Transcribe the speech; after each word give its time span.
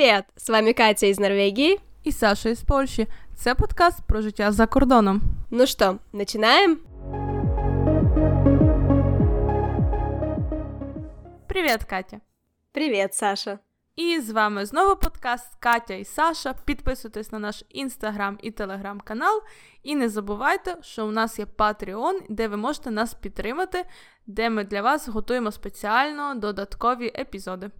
Привіт! 0.00 0.24
З 0.36 0.50
вами 0.50 0.72
Катя 0.72 1.06
із 1.06 1.20
Норвегії 1.20 1.80
і 2.04 2.12
Саша 2.12 2.48
із 2.48 2.62
Польщі. 2.62 3.06
Це 3.36 3.54
подкаст 3.54 3.98
про 4.06 4.22
життя 4.22 4.52
за 4.52 4.66
кордоном. 4.66 5.20
Ну 5.50 5.66
що, 5.66 5.98
починаємо? 6.12 6.76
Привіт, 11.46 11.84
Катя. 11.84 12.20
Привіт, 12.72 13.14
Саша. 13.14 13.58
І 13.96 14.20
з 14.20 14.30
вами 14.30 14.66
знову 14.66 14.96
подкаст 14.96 15.54
Катя 15.58 15.94
і 15.94 16.04
Саша. 16.04 16.54
Підписуйтесь 16.64 17.32
на 17.32 17.38
наш 17.38 17.64
інстаграм 17.68 18.38
і 18.42 18.50
телеграм-канал. 18.50 19.42
І 19.82 19.96
не 19.96 20.08
забувайте, 20.08 20.76
що 20.82 21.06
у 21.06 21.10
нас 21.10 21.38
є 21.38 21.44
Patreon, 21.44 22.20
де 22.28 22.48
ви 22.48 22.56
можете 22.56 22.90
нас 22.90 23.14
підтримати, 23.14 23.84
де 24.26 24.50
ми 24.50 24.64
для 24.64 24.82
вас 24.82 25.08
готуємо 25.08 25.52
спеціально 25.52 26.34
додаткові 26.34 27.12
епізоди. 27.18 27.70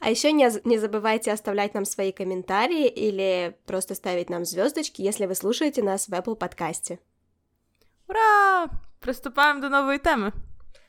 А 0.00 0.10
еще 0.10 0.32
не, 0.32 0.50
не 0.64 0.78
забывайте 0.78 1.30
оставлять 1.30 1.74
нам 1.74 1.84
свои 1.84 2.10
комментарии 2.10 2.88
или 2.88 3.56
просто 3.66 3.94
ставить 3.94 4.30
нам 4.30 4.44
звездочки, 4.44 5.00
если 5.00 5.26
вы 5.26 5.34
слушаете 5.36 5.82
нас 5.82 6.08
в 6.08 6.12
Apple 6.12 6.34
подкасте. 6.34 6.98
Ура! 8.08 8.68
Приступаем 9.00 9.60
до 9.60 9.68
новой 9.68 9.98
темы. 9.98 10.32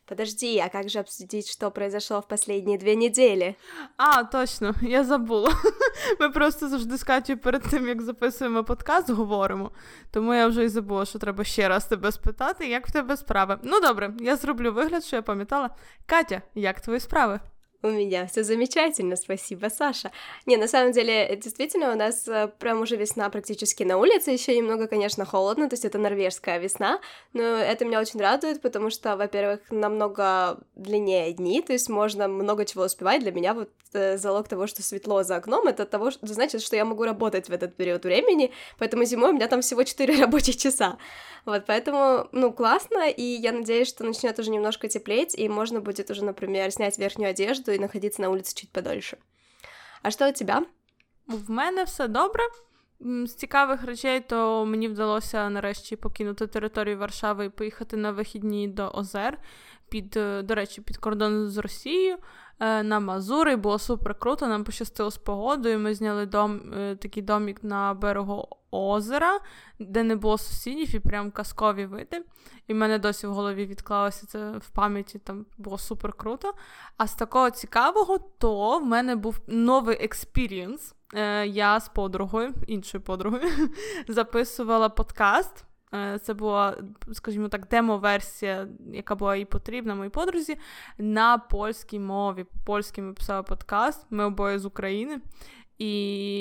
Подожди, 0.05 0.59
а 0.59 0.69
как 0.69 0.89
же 0.89 0.99
обсудить, 0.99 1.49
что 1.49 1.71
произошло 1.71 2.21
в 2.21 2.27
последние 2.27 2.77
две 2.77 2.95
недели? 2.95 3.55
А, 3.97 4.23
точно, 4.23 4.75
я 4.81 5.03
забула. 5.03 5.51
Ми 6.19 6.29
просто 6.29 6.69
завжди 6.69 6.97
з 6.97 7.03
Катю 7.03 7.37
перед 7.37 7.61
тим, 7.63 7.87
як 7.87 8.01
записуємо 8.01 8.63
подкаст, 8.63 9.09
говоримо. 9.09 9.71
Тому 10.11 10.33
я 10.33 10.47
вже 10.47 10.63
і 10.63 10.69
забула, 10.69 11.05
що 11.05 11.19
треба 11.19 11.43
ще 11.43 11.67
раз 11.67 11.85
тебе 11.85 12.11
спитати, 12.11 12.67
як 12.67 12.87
в 12.87 12.91
тебе 12.91 13.17
справи. 13.17 13.59
Ну 13.63 13.79
добре, 13.79 14.13
я 14.19 14.35
зроблю 14.35 14.73
вигляд, 14.73 15.03
що 15.03 15.15
я 15.15 15.21
пам'ятала. 15.21 15.69
Катя, 16.05 16.41
як 16.55 16.81
твої 16.81 16.99
справи? 16.99 17.39
У 17.80 17.88
меня 17.90 18.26
все 18.26 18.42
замечательно, 18.42 19.14
спасибо, 19.14 19.68
Саша. 19.68 20.10
Не, 20.46 20.56
на 20.56 20.66
самом 20.66 20.90
деле, 20.90 21.36
действительно, 21.36 21.92
у 21.92 21.96
нас 21.96 22.26
э, 22.26 22.48
прям 22.58 22.80
уже 22.80 22.96
весна 22.96 23.30
практически 23.30 23.84
на 23.84 23.98
улице, 23.98 24.32
еще 24.32 24.56
немного, 24.56 24.88
конечно, 24.88 25.24
холодно, 25.24 25.68
то 25.68 25.74
есть 25.74 25.84
это 25.84 25.96
норвежская 25.96 26.58
весна, 26.58 27.00
но 27.34 27.42
это 27.42 27.84
меня 27.84 28.00
очень 28.00 28.18
радует, 28.18 28.60
потому 28.62 28.90
что, 28.90 29.16
во-первых, 29.16 29.60
намного 29.70 30.58
длиннее 30.74 31.32
дни, 31.32 31.62
то 31.62 31.72
есть 31.72 31.88
можно 31.88 32.26
много 32.26 32.64
чего 32.64 32.82
успевать. 32.82 33.20
Для 33.20 33.30
меня 33.30 33.54
вот 33.54 33.70
э, 33.92 34.18
залог 34.18 34.48
того, 34.48 34.66
что 34.66 34.82
светло 34.82 35.22
за 35.22 35.36
окном, 35.36 35.68
это 35.68 35.86
того, 35.86 36.10
что 36.10 36.26
значит, 36.26 36.62
что 36.62 36.74
я 36.74 36.84
могу 36.84 37.04
работать 37.04 37.48
в 37.48 37.52
этот 37.52 37.76
период 37.76 38.04
времени, 38.04 38.50
поэтому 38.80 39.04
зимой 39.04 39.30
у 39.30 39.34
меня 39.34 39.46
там 39.46 39.60
всего 39.60 39.84
4 39.84 40.16
рабочих 40.20 40.56
часа. 40.56 40.98
Вот, 41.44 41.64
поэтому, 41.66 42.28
ну, 42.32 42.52
классно, 42.52 43.08
и 43.08 43.22
я 43.22 43.52
надеюсь, 43.52 43.88
что 43.88 44.04
начнет 44.04 44.38
уже 44.38 44.50
немножко 44.50 44.86
теплеть, 44.86 45.34
и 45.34 45.48
можно 45.48 45.80
будет 45.80 46.10
уже, 46.10 46.22
например, 46.22 46.70
снять 46.70 46.98
верхнюю 46.98 47.30
одежду 47.30 47.67
и 47.72 47.78
находиться 47.78 48.22
на 48.22 48.28
улице 48.28 48.54
чуть 48.54 48.72
подольше. 48.72 49.16
А 50.02 50.10
що 50.10 50.28
у 50.28 50.32
тебе? 50.32 50.62
В 51.26 51.50
мене 51.50 51.84
все 51.84 52.08
добре. 52.08 52.42
З 53.00 53.34
цікавих 53.34 53.84
речей, 53.84 54.20
то 54.20 54.66
мені 54.66 54.88
вдалося 54.88 55.50
нарешті 55.50 55.96
покинути 55.96 56.46
територію 56.46 56.98
Варшави 56.98 57.44
і 57.44 57.48
поїхати 57.48 57.96
на 57.96 58.12
вихідні 58.12 58.68
до 58.68 58.90
Озер, 58.90 59.38
під, 59.88 60.16
е, 60.16 60.42
до 60.42 60.54
речі, 60.54 60.80
під 60.80 60.96
кордон 60.96 61.48
з 61.48 61.58
Росією. 61.58 62.16
Е, 62.60 62.82
на 62.82 63.00
Мазури. 63.00 63.56
Було 63.56 63.78
супер 63.78 64.14
круто. 64.14 64.46
Нам 64.46 64.64
пощастило 64.64 65.10
з 65.10 65.18
погодою. 65.18 65.78
Ми 65.78 65.94
зняли 65.94 66.26
дом, 66.26 66.72
е, 66.74 66.96
такий 66.96 67.22
домік 67.22 67.64
на 67.64 67.94
берегу 67.94 68.48
озера, 68.70 69.40
де 69.78 70.02
не 70.02 70.16
було 70.16 70.38
сусідів, 70.38 70.94
і 70.94 70.98
прям 70.98 71.30
казкові 71.30 71.86
види. 71.86 72.24
І 72.66 72.74
в 72.74 72.76
мене 72.76 72.98
досі 72.98 73.26
в 73.26 73.32
голові 73.32 73.66
відклалося 73.66 74.26
це 74.26 74.50
в 74.50 74.70
пам'яті, 74.70 75.18
там 75.18 75.46
було 75.58 75.78
супер 75.78 76.12
круто. 76.12 76.54
А 76.96 77.06
з 77.06 77.14
такого 77.14 77.50
цікавого, 77.50 78.18
то 78.38 78.78
в 78.78 78.86
мене 78.86 79.16
був 79.16 79.40
новий 79.46 79.96
experience. 80.04 80.94
Я 81.46 81.80
з 81.80 81.88
подругою, 81.88 82.54
іншою 82.66 83.04
подругою, 83.04 83.50
записувала 84.08 84.88
подкаст. 84.88 85.64
Е, 85.94 86.18
це 86.18 86.34
була, 86.34 86.76
скажімо 87.12 87.48
так, 87.48 87.68
демо-версія, 87.68 88.68
яка 88.92 89.14
була 89.14 89.36
і 89.36 89.44
потрібна 89.44 89.94
моїй 89.94 90.10
подрузі, 90.10 90.58
на 90.98 91.38
польській 91.38 91.98
мові. 91.98 92.46
Польській 92.66 93.02
ми 93.02 93.12
писали 93.12 93.42
подкаст, 93.42 94.06
ми 94.10 94.24
обоє 94.24 94.58
з 94.58 94.64
України. 94.64 95.20
І 95.78 95.90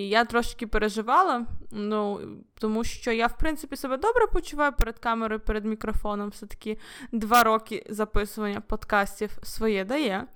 я 0.10 0.26
трошки 0.26 0.68
переживала, 0.68 1.46
ну, 1.72 2.20
тому 2.60 2.84
що 2.84 3.12
я, 3.12 3.28
в 3.28 3.38
принципі, 3.38 3.76
себе 3.76 3.98
добре 3.98 4.28
почуваю 4.28 4.72
перед 4.74 5.00
камерою, 5.00 5.40
перед 5.40 5.66
мікрофоном. 5.66 6.30
Все-таки 6.30 6.78
два 7.12 7.44
роки 7.44 7.86
записування 7.90 8.62
подкастів 8.62 9.38
своє 9.44 9.86
дає. 9.86 10.28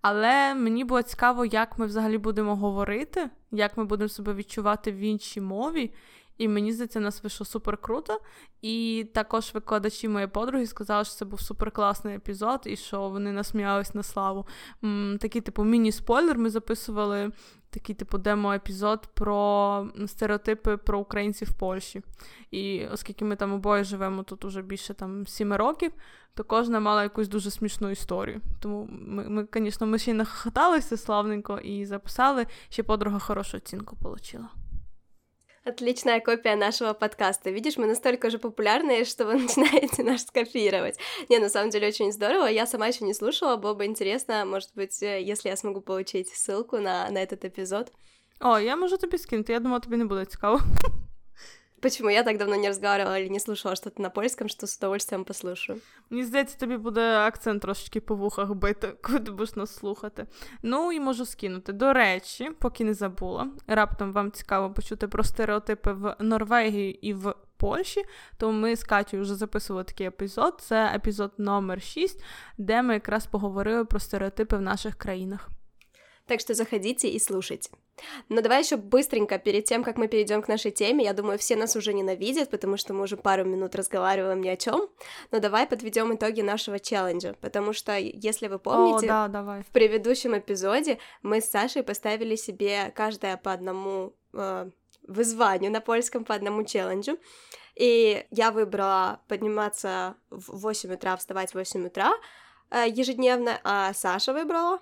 Але 0.00 0.54
мені 0.54 0.84
було 0.84 1.02
цікаво, 1.02 1.44
як 1.44 1.78
ми 1.78 1.86
взагалі 1.86 2.18
будемо 2.18 2.56
говорити, 2.56 3.30
як 3.50 3.76
ми 3.76 3.84
будемо 3.84 4.08
себе 4.08 4.34
відчувати 4.34 4.92
в 4.92 4.96
іншій 4.96 5.40
мові. 5.40 5.92
І 6.38 6.48
мені 6.48 6.72
здається, 6.72 7.00
нас 7.00 7.22
вийшло 7.22 7.46
супер 7.46 7.76
круто. 7.76 8.20
І 8.62 9.06
також 9.14 9.50
викладачі 9.54 10.08
моєї 10.08 10.28
подруги 10.28 10.66
сказали, 10.66 11.04
що 11.04 11.14
це 11.14 11.24
був 11.24 11.40
супер 11.40 11.70
класний 11.70 12.16
епізод, 12.16 12.60
і 12.64 12.76
що 12.76 13.08
вони 13.08 13.32
насміялись 13.32 13.94
на 13.94 14.02
славу. 14.02 14.46
Такий, 15.20 15.40
типу, 15.40 15.64
міні-спойлер. 15.64 16.38
Ми 16.38 16.50
записували 16.50 17.32
такий, 17.70 17.94
типу, 17.94 18.18
демо-епізод 18.18 19.08
про 19.14 19.88
стереотипи 20.06 20.76
про 20.76 20.98
українців 20.98 21.48
в 21.50 21.54
Польщі. 21.54 22.02
І 22.50 22.86
оскільки 22.86 23.24
ми 23.24 23.36
там 23.36 23.52
обоє 23.52 23.84
живемо 23.84 24.22
тут 24.22 24.44
уже 24.44 24.62
більше 24.62 24.94
там 24.94 25.26
сіми 25.26 25.56
років, 25.56 25.92
то 26.34 26.44
кожна 26.44 26.80
мала 26.80 27.02
якусь 27.02 27.28
дуже 27.28 27.50
смішну 27.50 27.90
історію. 27.90 28.40
Тому 28.60 28.88
ми, 28.90 29.28
ми, 29.28 29.46
звісно, 29.54 29.86
ми 29.86 29.98
ще 29.98 30.10
й 30.10 30.14
нахохоталися 30.14 30.96
славненько 30.96 31.58
і 31.58 31.86
записали, 31.86 32.46
ще 32.68 32.82
подруга 32.82 33.18
хорошу 33.18 33.56
оцінку 33.56 33.96
отримала. 34.02 34.65
Отличная 35.65 36.19
копия 36.19 36.55
нашего 36.55 36.93
подкаста. 36.93 37.51
Видишь, 37.51 37.77
мы 37.77 37.85
настолько 37.85 38.31
же 38.31 38.39
популярные, 38.39 39.05
что 39.05 39.25
вы 39.25 39.35
начинаете 39.35 40.03
наш 40.03 40.21
скопировать. 40.21 40.97
Не, 41.29 41.37
на 41.37 41.49
самом 41.49 41.69
деле 41.69 41.87
очень 41.87 42.11
здорово. 42.11 42.47
Я 42.47 42.65
сама 42.65 42.87
еще 42.87 43.05
не 43.05 43.13
слушала, 43.13 43.57
было 43.57 43.75
бы 43.75 43.85
интересно, 43.85 44.43
может 44.45 44.69
быть, 44.75 45.03
э, 45.03 45.21
если 45.21 45.49
я 45.49 45.55
смогу 45.55 45.81
получить 45.81 46.29
ссылку 46.29 46.77
на, 46.77 47.09
на 47.11 47.19
этот 47.19 47.45
эпизод. 47.45 47.91
О, 48.39 48.59
я 48.59 48.75
можу 48.75 48.97
тобі 48.97 49.17
скинути, 49.17 49.53
я 49.53 49.59
думала, 49.59 49.79
тобі 49.79 49.97
не 49.97 50.05
буде 50.05 50.25
цікаво. 50.25 50.59
Почему 51.80 52.08
я 52.08 52.22
так 52.22 52.38
давно 52.38 52.56
не 52.56 52.68
разговаривала 52.68 53.20
или 53.20 53.28
не 53.28 53.40
слушала 53.40 53.76
что-то 53.76 54.02
на 54.02 54.10
польском, 54.10 54.48
что 54.48 54.66
с 54.66 54.76
удовольствием 54.78 55.24
послушаю. 55.24 55.80
Мені 56.10 56.24
здається, 56.24 56.58
тобі 56.58 56.76
буде 56.76 57.16
акцент 57.16 57.62
трошечки 57.62 58.00
по 58.00 58.14
вухах 58.14 58.54
бити, 58.54 58.88
коли 59.02 59.20
ти 59.20 59.30
будеш 59.30 59.56
нас 59.56 59.74
слухати. 59.74 60.26
Ну 60.62 60.92
і 60.92 61.00
можу 61.00 61.26
скинути. 61.26 61.72
До 61.72 61.92
речі, 61.92 62.50
поки 62.58 62.84
не 62.84 62.94
забула, 62.94 63.48
раптом 63.66 64.12
вам 64.12 64.32
цікаво 64.32 64.70
почути 64.70 65.08
про 65.08 65.24
стереотипи 65.24 65.92
в 65.92 66.16
Норвегії 66.20 67.06
і 67.08 67.14
в 67.14 67.34
Польщі, 67.56 68.04
то 68.36 68.52
ми 68.52 68.76
з 68.76 68.84
Катю 68.84 69.20
вже 69.20 69.34
записували 69.34 69.84
такий 69.84 70.06
епізод. 70.06 70.54
Це 70.60 70.92
епізод 70.94 71.32
номер 71.38 71.82
6, 71.82 72.24
де 72.58 72.82
ми 72.82 72.94
якраз 72.94 73.26
поговорили 73.26 73.84
про 73.84 74.00
стереотипи 74.00 74.56
в 74.56 74.60
наших 74.60 74.94
країнах. 74.94 75.48
Так 76.26 76.40
что 76.40 76.54
заходите 76.54 77.08
и 77.08 77.20
слушайте. 77.20 77.70
Но 78.28 78.40
давай 78.40 78.62
еще 78.62 78.76
быстренько, 78.76 79.38
перед 79.38 79.64
тем, 79.64 79.82
как 79.82 79.96
мы 79.96 80.08
перейдем 80.08 80.42
к 80.42 80.48
нашей 80.48 80.70
теме, 80.70 81.04
я 81.04 81.12
думаю, 81.12 81.38
все 81.38 81.56
нас 81.56 81.76
уже 81.76 81.92
ненавидят, 81.92 82.50
потому 82.50 82.76
что 82.76 82.94
мы 82.94 83.04
уже 83.04 83.16
пару 83.16 83.44
минут 83.44 83.74
разговариваем 83.74 84.40
ни 84.40 84.48
о 84.48 84.56
чем. 84.56 84.88
Но 85.30 85.40
давай 85.40 85.66
подведем 85.66 86.14
итоги 86.14 86.42
нашего 86.42 86.78
челленджа, 86.78 87.34
потому 87.40 87.72
что, 87.72 87.96
если 87.96 88.48
вы 88.48 88.58
помните, 88.58 89.06
о, 89.06 89.08
да, 89.08 89.28
давай. 89.28 89.62
в 89.62 89.66
предыдущем 89.66 90.36
эпизоде 90.38 90.98
мы 91.22 91.40
с 91.40 91.50
Сашей 91.50 91.82
поставили 91.82 92.36
себе 92.36 92.92
каждая 92.94 93.36
по 93.36 93.52
одному 93.52 94.14
э, 94.32 94.70
вызванию 95.06 95.70
на 95.70 95.80
польском, 95.80 96.24
по 96.24 96.34
одному 96.34 96.64
челленджу. 96.64 97.18
И 97.74 98.26
я 98.30 98.50
выбрала 98.50 99.20
подниматься 99.28 100.16
в 100.30 100.60
8 100.60 100.94
утра, 100.94 101.16
вставать 101.16 101.50
в 101.50 101.54
8 101.54 101.86
утра 101.86 102.12
э, 102.70 102.86
ежедневно, 102.88 103.60
а 103.64 103.92
Саша 103.92 104.32
выбрала 104.32 104.80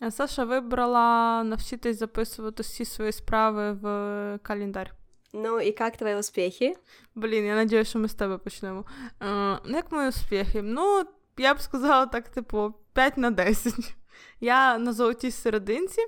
А 0.00 0.10
Саша 0.10 0.44
вибрала 0.44 1.42
навчитись 1.44 1.98
записувати 1.98 2.62
всі 2.62 2.84
свої 2.84 3.12
справи 3.12 3.72
в 3.72 4.38
календар. 4.42 4.94
Ну 5.32 5.60
і 5.60 5.76
як 5.80 5.96
твої 5.96 6.16
успіхи? 6.16 6.74
Блін, 7.14 7.44
я 7.44 7.56
сподіваюся, 7.56 7.90
що 7.90 7.98
ми 7.98 8.08
з 8.08 8.14
тебе 8.14 8.38
почнемо. 8.38 8.84
Е, 9.22 9.58
як 9.66 9.92
мої 9.92 10.08
успіхи? 10.08 10.62
Ну, 10.62 11.04
я 11.38 11.54
б 11.54 11.60
сказала 11.60 12.06
так, 12.06 12.28
типу, 12.28 12.74
5 12.92 13.16
на 13.16 13.30
10. 13.30 13.74
Я 14.40 14.78
на 14.78 14.92
золотій 14.92 15.30
серединці. 15.30 16.00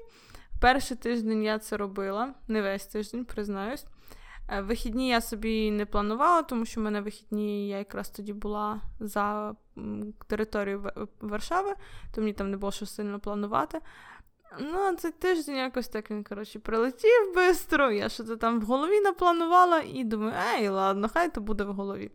Перший 0.60 0.96
тиждень 0.96 1.42
я 1.42 1.58
це 1.58 1.76
робила, 1.76 2.34
не 2.48 2.62
весь 2.62 2.86
тиждень, 2.86 3.24
признаюсь. 3.24 3.84
Е, 4.49 4.61
вихідні 4.61 5.09
я 5.09 5.21
собі 5.21 5.71
не 5.71 5.85
планувала, 5.85 6.43
тому 6.43 6.65
що 6.65 6.81
в 6.81 6.83
мене 6.83 7.01
вихідні 7.01 7.69
я 7.69 7.77
якраз 7.77 8.09
тоді 8.09 8.33
була 8.33 8.81
за 8.99 9.55
територією 10.27 10.91
Варшави, 11.21 11.73
то 12.15 12.21
мені 12.21 12.33
там 12.33 12.51
не 12.51 12.57
було 12.57 12.71
що 12.71 12.85
сильно 12.85 13.19
планувати. 13.19 13.79
Ну, 14.59 14.79
а 14.79 14.95
цей 14.95 15.11
тиждень 15.11 15.55
якось 15.55 15.87
так 15.87 16.11
він, 16.11 16.23
коротше, 16.23 16.59
прилетів 16.59 17.33
швидко, 17.35 17.91
я 17.91 18.09
що 18.09 18.23
то 18.23 18.35
там 18.35 18.59
в 18.59 18.63
голові 18.63 19.01
напланувала 19.01 19.81
і 19.93 20.03
думаю, 20.03 20.33
ей, 20.55 20.69
ладно, 20.69 21.09
хай 21.13 21.33
то 21.33 21.41
буде 21.41 21.63
в 21.63 21.73
голові. 21.73 22.11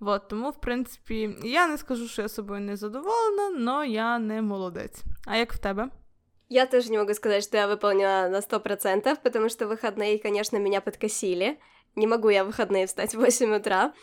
От, 0.00 0.28
Тому, 0.28 0.50
в 0.50 0.60
принципі, 0.60 1.36
я 1.42 1.66
не 1.66 1.78
скажу, 1.78 2.08
що 2.08 2.22
я 2.22 2.28
собою 2.28 2.60
не 2.60 2.76
задоволена, 2.76 3.72
але 3.72 3.88
я 3.88 4.18
не 4.18 4.42
молодець. 4.42 5.02
А 5.26 5.36
як 5.36 5.52
в 5.52 5.58
тебе? 5.58 5.90
Я 6.48 6.66
тоже 6.66 6.90
не 6.90 6.98
могу 6.98 7.14
сказать, 7.14 7.44
что 7.44 7.56
я 7.56 7.68
выполнила 7.68 8.28
на 8.28 8.40
100%, 8.40 9.16
потому 9.22 9.48
что 9.48 9.66
выходные, 9.66 10.18
конечно, 10.18 10.58
меня 10.58 10.80
подкосили. 10.80 11.58
Не 11.95 12.07
могу 12.07 12.29
я 12.29 12.43
в 12.43 12.47
выходные 12.47 12.87
встать 12.87 13.15
в 13.15 13.19
8 13.19 13.55
утра. 13.55 13.93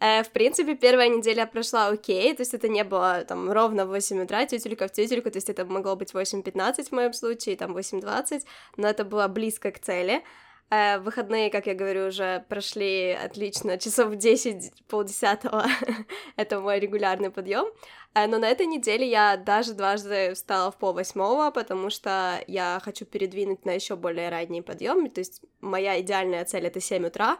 Э, 0.00 0.22
в 0.22 0.30
принципе, 0.30 0.74
первая 0.74 1.08
неделя 1.08 1.46
прошла 1.46 1.88
окей, 1.88 2.34
то 2.34 2.42
есть 2.42 2.54
это 2.54 2.68
не 2.68 2.82
было 2.82 3.24
там 3.24 3.52
ровно 3.52 3.86
в 3.86 3.90
8 3.90 4.22
утра, 4.22 4.46
тютелька 4.46 4.88
в 4.88 4.92
тютельку, 4.92 5.30
то 5.30 5.36
есть 5.36 5.48
это 5.48 5.64
могло 5.64 5.94
быть 5.94 6.12
8.15 6.12 6.88
в 6.88 6.92
моем 6.92 7.12
случае, 7.12 7.56
там 7.56 7.76
8.20, 7.76 8.42
но 8.76 8.88
это 8.88 9.04
было 9.04 9.28
близко 9.28 9.70
к 9.70 9.78
цели. 9.78 10.24
Э, 10.70 10.98
выходные, 10.98 11.50
как 11.50 11.66
я 11.66 11.74
говорю, 11.74 12.06
уже 12.06 12.44
прошли 12.48 13.12
отлично, 13.12 13.76
часов 13.78 14.16
10, 14.16 14.72
полдесятого, 14.88 15.66
это 16.36 16.60
мой 16.60 16.80
регулярный 16.80 17.30
подъем. 17.30 17.66
Э, 18.14 18.26
но 18.26 18.38
на 18.38 18.48
этой 18.48 18.66
неделе 18.66 19.08
я 19.08 19.36
даже 19.36 19.74
дважды 19.74 20.32
встала 20.34 20.70
в 20.70 20.78
пол 20.78 20.94
восьмого, 20.94 21.50
потому 21.50 21.90
что 21.90 22.42
я 22.46 22.80
хочу 22.82 23.04
передвинуть 23.04 23.64
на 23.64 23.72
еще 23.72 23.96
более 23.96 24.30
ранний 24.30 24.62
подъем. 24.62 25.10
То 25.10 25.20
есть 25.20 25.42
моя 25.60 26.00
идеальная 26.00 26.44
цель 26.44 26.66
это 26.66 26.80
7 26.80 27.06
утра, 27.06 27.38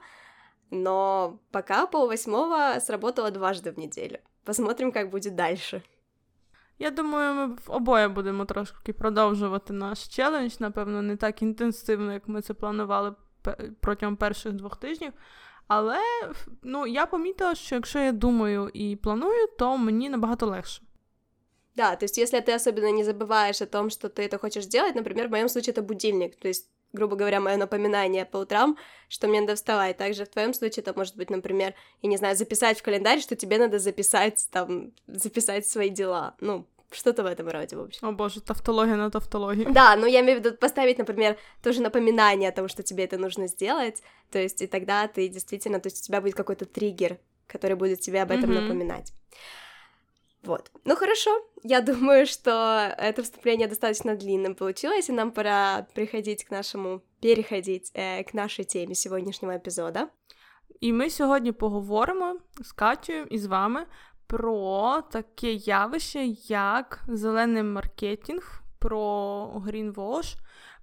но 0.70 1.38
пока 1.52 1.86
пол 1.86 2.08
восьмого 2.08 2.78
сработало 2.80 3.30
дважды 3.30 3.72
в 3.72 3.78
неделю. 3.78 4.20
Посмотрим, 4.44 4.92
как 4.92 5.10
будет 5.10 5.36
дальше. 5.36 5.82
Я 6.81 6.91
думаю, 6.91 7.33
ми 7.33 7.55
обоє 7.67 8.07
будемо 8.07 8.45
трошки 8.45 8.93
продовжувати 8.93 9.73
наш 9.73 10.07
челендж, 10.07 10.55
напевно, 10.59 11.01
не 11.01 11.15
так 11.15 11.41
інтенсивно, 11.41 12.13
як 12.13 12.27
ми 12.27 12.41
це 12.41 12.53
планували 12.53 13.15
протягом 13.79 14.15
перших 14.15 14.53
двох 14.53 14.77
тижнів. 14.77 15.13
Але 15.67 15.99
ну, 16.63 16.87
я 16.87 17.05
помітила, 17.05 17.55
що 17.55 17.75
якщо 17.75 17.99
я 17.99 18.11
думаю 18.11 18.69
і 18.73 18.95
планую, 18.95 19.47
то 19.57 19.77
мені 19.77 20.09
набагато 20.09 20.45
легше. 20.45 20.81
Да, 21.75 21.95
то 21.95 22.05
есть 22.05 22.17
если 22.17 22.39
ты 22.39 22.55
особенно 22.55 22.91
не 22.91 23.03
забываешь 23.03 23.61
о 23.61 23.67
том, 23.67 23.91
что 23.91 24.09
ты 24.09 24.23
это 24.23 24.39
хочешь 24.39 24.65
делать, 24.65 24.95
например, 24.95 25.27
в 25.27 25.31
моем 25.31 25.47
случае 25.47 25.73
это 25.73 25.83
будильник, 25.83 26.35
то 26.35 26.47
есть, 26.47 26.71
грубо 26.91 27.15
говоря, 27.15 27.39
мое 27.39 27.57
напоминание 27.57 28.25
по 28.25 28.37
утрам, 28.37 28.77
что 29.09 29.27
мне 29.27 29.41
надо 29.41 29.53
вставать. 29.53 29.97
Также 29.97 30.25
в 30.25 30.29
твоем 30.29 30.55
случае 30.55 30.81
это 30.83 30.93
может 30.95 31.15
быть, 31.15 31.29
например, 31.29 31.75
я 32.01 32.09
не 32.09 32.17
знаю, 32.17 32.35
записать 32.35 32.79
в 32.79 32.83
календарь, 32.83 33.19
что 33.19 33.35
тебе 33.35 33.59
надо 33.59 33.77
записать 33.77 34.47
там, 34.51 34.91
записать 35.05 35.67
свои 35.67 35.89
дела. 35.89 36.35
Ну, 36.39 36.65
что-то 36.91 37.23
в 37.23 37.25
этом 37.25 37.49
роде, 37.49 37.75
в 37.75 37.81
общем. 37.81 38.07
О 38.07 38.11
боже, 38.11 38.41
тавтология 38.41 38.95
на 38.95 39.11
тавтологии. 39.11 39.65
Да, 39.71 39.95
но 39.95 40.07
я 40.07 40.21
имею 40.21 40.39
в 40.39 40.43
виду 40.43 40.55
поставить, 40.55 40.97
например, 40.97 41.37
тоже 41.61 41.81
напоминание 41.81 42.49
о 42.49 42.53
том, 42.53 42.67
что 42.67 42.83
тебе 42.83 43.03
это 43.03 43.17
нужно 43.17 43.47
сделать, 43.47 44.01
то 44.31 44.39
есть 44.39 44.61
и 44.61 44.67
тогда 44.67 45.07
ты 45.07 45.27
действительно, 45.27 45.79
то 45.79 45.87
есть 45.87 45.99
у 46.01 46.05
тебя 46.05 46.21
будет 46.21 46.35
какой-то 46.35 46.65
триггер, 46.65 47.19
который 47.47 47.75
будет 47.75 47.99
тебе 47.99 48.21
об 48.21 48.31
этом 48.31 48.51
mm-hmm. 48.51 48.61
напоминать. 48.61 49.13
Вот. 50.43 50.71
Ну 50.85 50.95
хорошо, 50.95 51.41
я 51.63 51.81
думаю, 51.81 52.25
что 52.25 52.95
это 52.97 53.21
вступление 53.21 53.67
достаточно 53.67 54.15
длинным 54.15 54.55
получилось, 54.55 55.09
и 55.09 55.11
нам 55.11 55.31
пора 55.31 55.87
приходить 55.93 56.45
к 56.45 56.51
нашему, 56.51 57.01
переходить 57.21 57.91
э, 57.93 58.23
к 58.23 58.33
нашей 58.33 58.63
теме 58.63 58.95
сегодняшнего 58.95 59.51
эпизода. 59.51 60.07
І 60.79 60.93
ми 60.93 61.09
сьогодні 61.09 61.51
поговоримо 61.51 62.35
з 62.61 62.71
Катєю 62.71 63.27
і 63.29 63.37
з 63.37 63.45
вами 63.45 63.85
про 64.32 65.02
таке 65.10 65.52
явище, 65.52 66.26
як 66.48 67.04
зелений 67.08 67.62
маркетинг, 67.62 68.62
про 68.78 69.46
грінвош, 69.46 70.34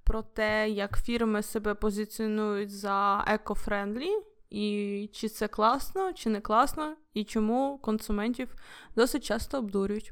про 0.03 0.21
те, 0.21 0.69
як 0.69 0.97
фірми 0.97 1.43
себе 1.43 1.73
позиціонують 1.73 2.71
за 2.71 3.25
eco-friendly, 3.27 4.09
і 4.49 5.09
чи 5.13 5.29
це 5.29 5.47
класно, 5.47 6.13
чи 6.13 6.29
не 6.29 6.41
класно, 6.41 6.95
і 7.13 7.23
чому 7.23 7.79
консументів 7.81 8.55
досить 8.95 9.23
часто 9.23 9.57
обдурюють. 9.57 10.11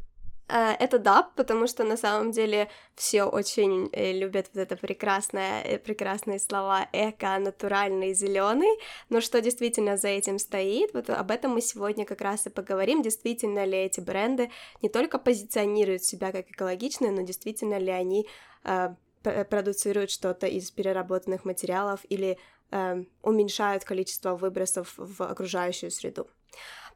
Е, 0.49 0.71
это 0.79 0.99
да, 0.99 1.23
потому 1.35 1.67
что 1.67 1.83
на 1.83 1.97
самом 1.97 2.31
деле 2.31 2.69
все 2.95 3.23
очень 3.23 3.89
э, 3.91 4.13
любят 4.13 4.49
вот 4.53 4.61
это 4.61 4.75
прекрасное, 4.77 5.61
э, 5.63 5.77
прекрасные 5.77 6.39
слова 6.39 6.87
эко, 6.93 7.37
натуральный, 7.39 8.13
зеленый. 8.13 8.79
Но 9.09 9.21
что 9.21 9.41
действительно 9.41 9.97
за 9.97 10.07
этим 10.07 10.39
стоит, 10.39 10.93
вот 10.93 11.09
об 11.09 11.31
этом 11.31 11.51
мы 11.51 11.61
сегодня 11.61 12.05
как 12.05 12.21
раз 12.21 12.47
и 12.47 12.49
поговорим. 12.49 13.01
Действительно 13.01 13.65
ли 13.65 13.77
эти 13.77 13.99
бренды 13.99 14.49
не 14.81 14.89
только 14.89 15.19
позиционируют 15.19 16.03
себя 16.03 16.31
как 16.31 16.49
экологичные, 16.49 17.11
но 17.11 17.23
действительно 17.23 17.77
ли 17.77 17.91
они 17.91 18.27
э, 18.63 18.95
продуцируют 19.23 20.11
что-то 20.11 20.47
из 20.47 20.71
переработанных 20.71 21.43
материалов 21.43 21.99
или 22.07 22.37
э, 22.71 23.03
уменьшают 23.21 23.83
количество 23.83 24.35
выбросов 24.35 24.93
в 24.97 25.21
окружающую 25.23 25.91
среду. 25.91 26.27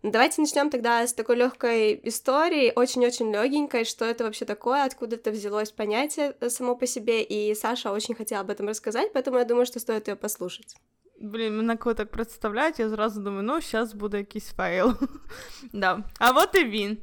Давайте 0.04 0.42
начнем 0.42 0.72
тогда 0.72 1.06
с 1.06 1.14
такой 1.14 1.36
легкой 1.36 2.00
истории, 2.04 2.74
очень-очень 2.76 3.32
легенькой, 3.32 3.86
что 3.86 4.04
это 4.04 4.24
вообще 4.24 4.46
такое, 4.46 4.84
откуда 4.84 5.16
это 5.16 5.30
взялось? 5.30 5.72
Понятие 5.72 6.36
э, 6.40 6.50
само 6.50 6.76
по 6.76 6.88
себе, 6.88 7.22
и 7.22 7.54
Саша 7.54 7.92
очень 7.92 8.16
хотела 8.16 8.42
об 8.42 8.50
этом 8.50 8.68
рассказать, 8.68 9.14
поэтому 9.14 9.38
я 9.38 9.46
думаю, 9.46 9.68
что 9.68 9.80
стоит 9.80 10.08
ее 10.08 10.16
послушать. 10.16 10.76
Блін, 11.24 11.58
мене 11.58 11.78
коли 11.78 11.96
так 11.96 12.12
представляють, 12.12 12.80
я 12.80 12.90
зразу 12.90 13.22
думаю, 13.22 13.44
ну, 13.44 13.62
зараз 13.62 13.94
буде 13.94 14.18
якийсь 14.18 14.52
fail. 14.52 14.94
да. 15.74 16.04
А 16.20 16.32
от 16.32 16.56
і 16.56 16.66
він. 16.66 16.98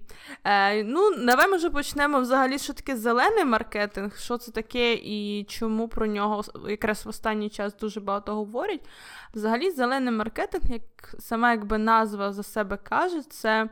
Е, 0.45 0.85
Ну, 0.85 1.15
давай 1.27 1.49
може 1.49 1.71
почнемо 1.71 2.21
взагалі, 2.21 2.59
що 2.59 2.73
таке 2.73 2.97
зелений 2.97 3.45
маркетинг, 3.45 4.17
що 4.17 4.39
це 4.39 4.53
таке 4.53 4.95
і 4.95 5.45
чому 5.49 5.89
про 5.89 6.07
нього 6.07 6.43
якраз 6.69 7.07
в 7.07 7.09
останній 7.09 7.51
час 7.51 7.77
дуже 7.77 8.01
багато 8.01 8.35
говорять. 8.35 8.89
Взагалі, 9.35 9.71
зелений 9.71 10.15
маркетинг, 10.15 10.65
як 10.69 11.15
сама 11.19 11.51
якби 11.51 11.79
назва 11.79 12.33
за 12.33 12.43
себе 12.43 12.77
каже, 12.77 13.23
це. 13.23 13.69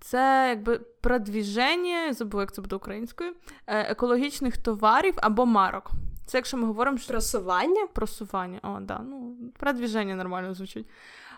Це 0.00 0.46
якби 0.48 0.78
продвіження, 0.78 2.12
забув, 2.12 2.40
як 2.40 2.52
це 2.52 2.62
буде 2.62 2.76
українською, 2.76 3.32
е, 3.66 3.90
екологічних 3.90 4.56
товарів 4.56 5.14
або 5.16 5.46
марок. 5.46 5.90
Це 6.26 6.38
якщо 6.38 6.56
ми 6.56 6.66
говоримо 6.66 6.98
що... 6.98 7.12
просування? 7.12 7.86
Просування, 7.86 8.60
о, 8.62 8.80
да. 8.80 8.98
Ну, 8.98 9.36
продвіження 9.58 10.14
нормально 10.14 10.54
звучить. 10.54 10.86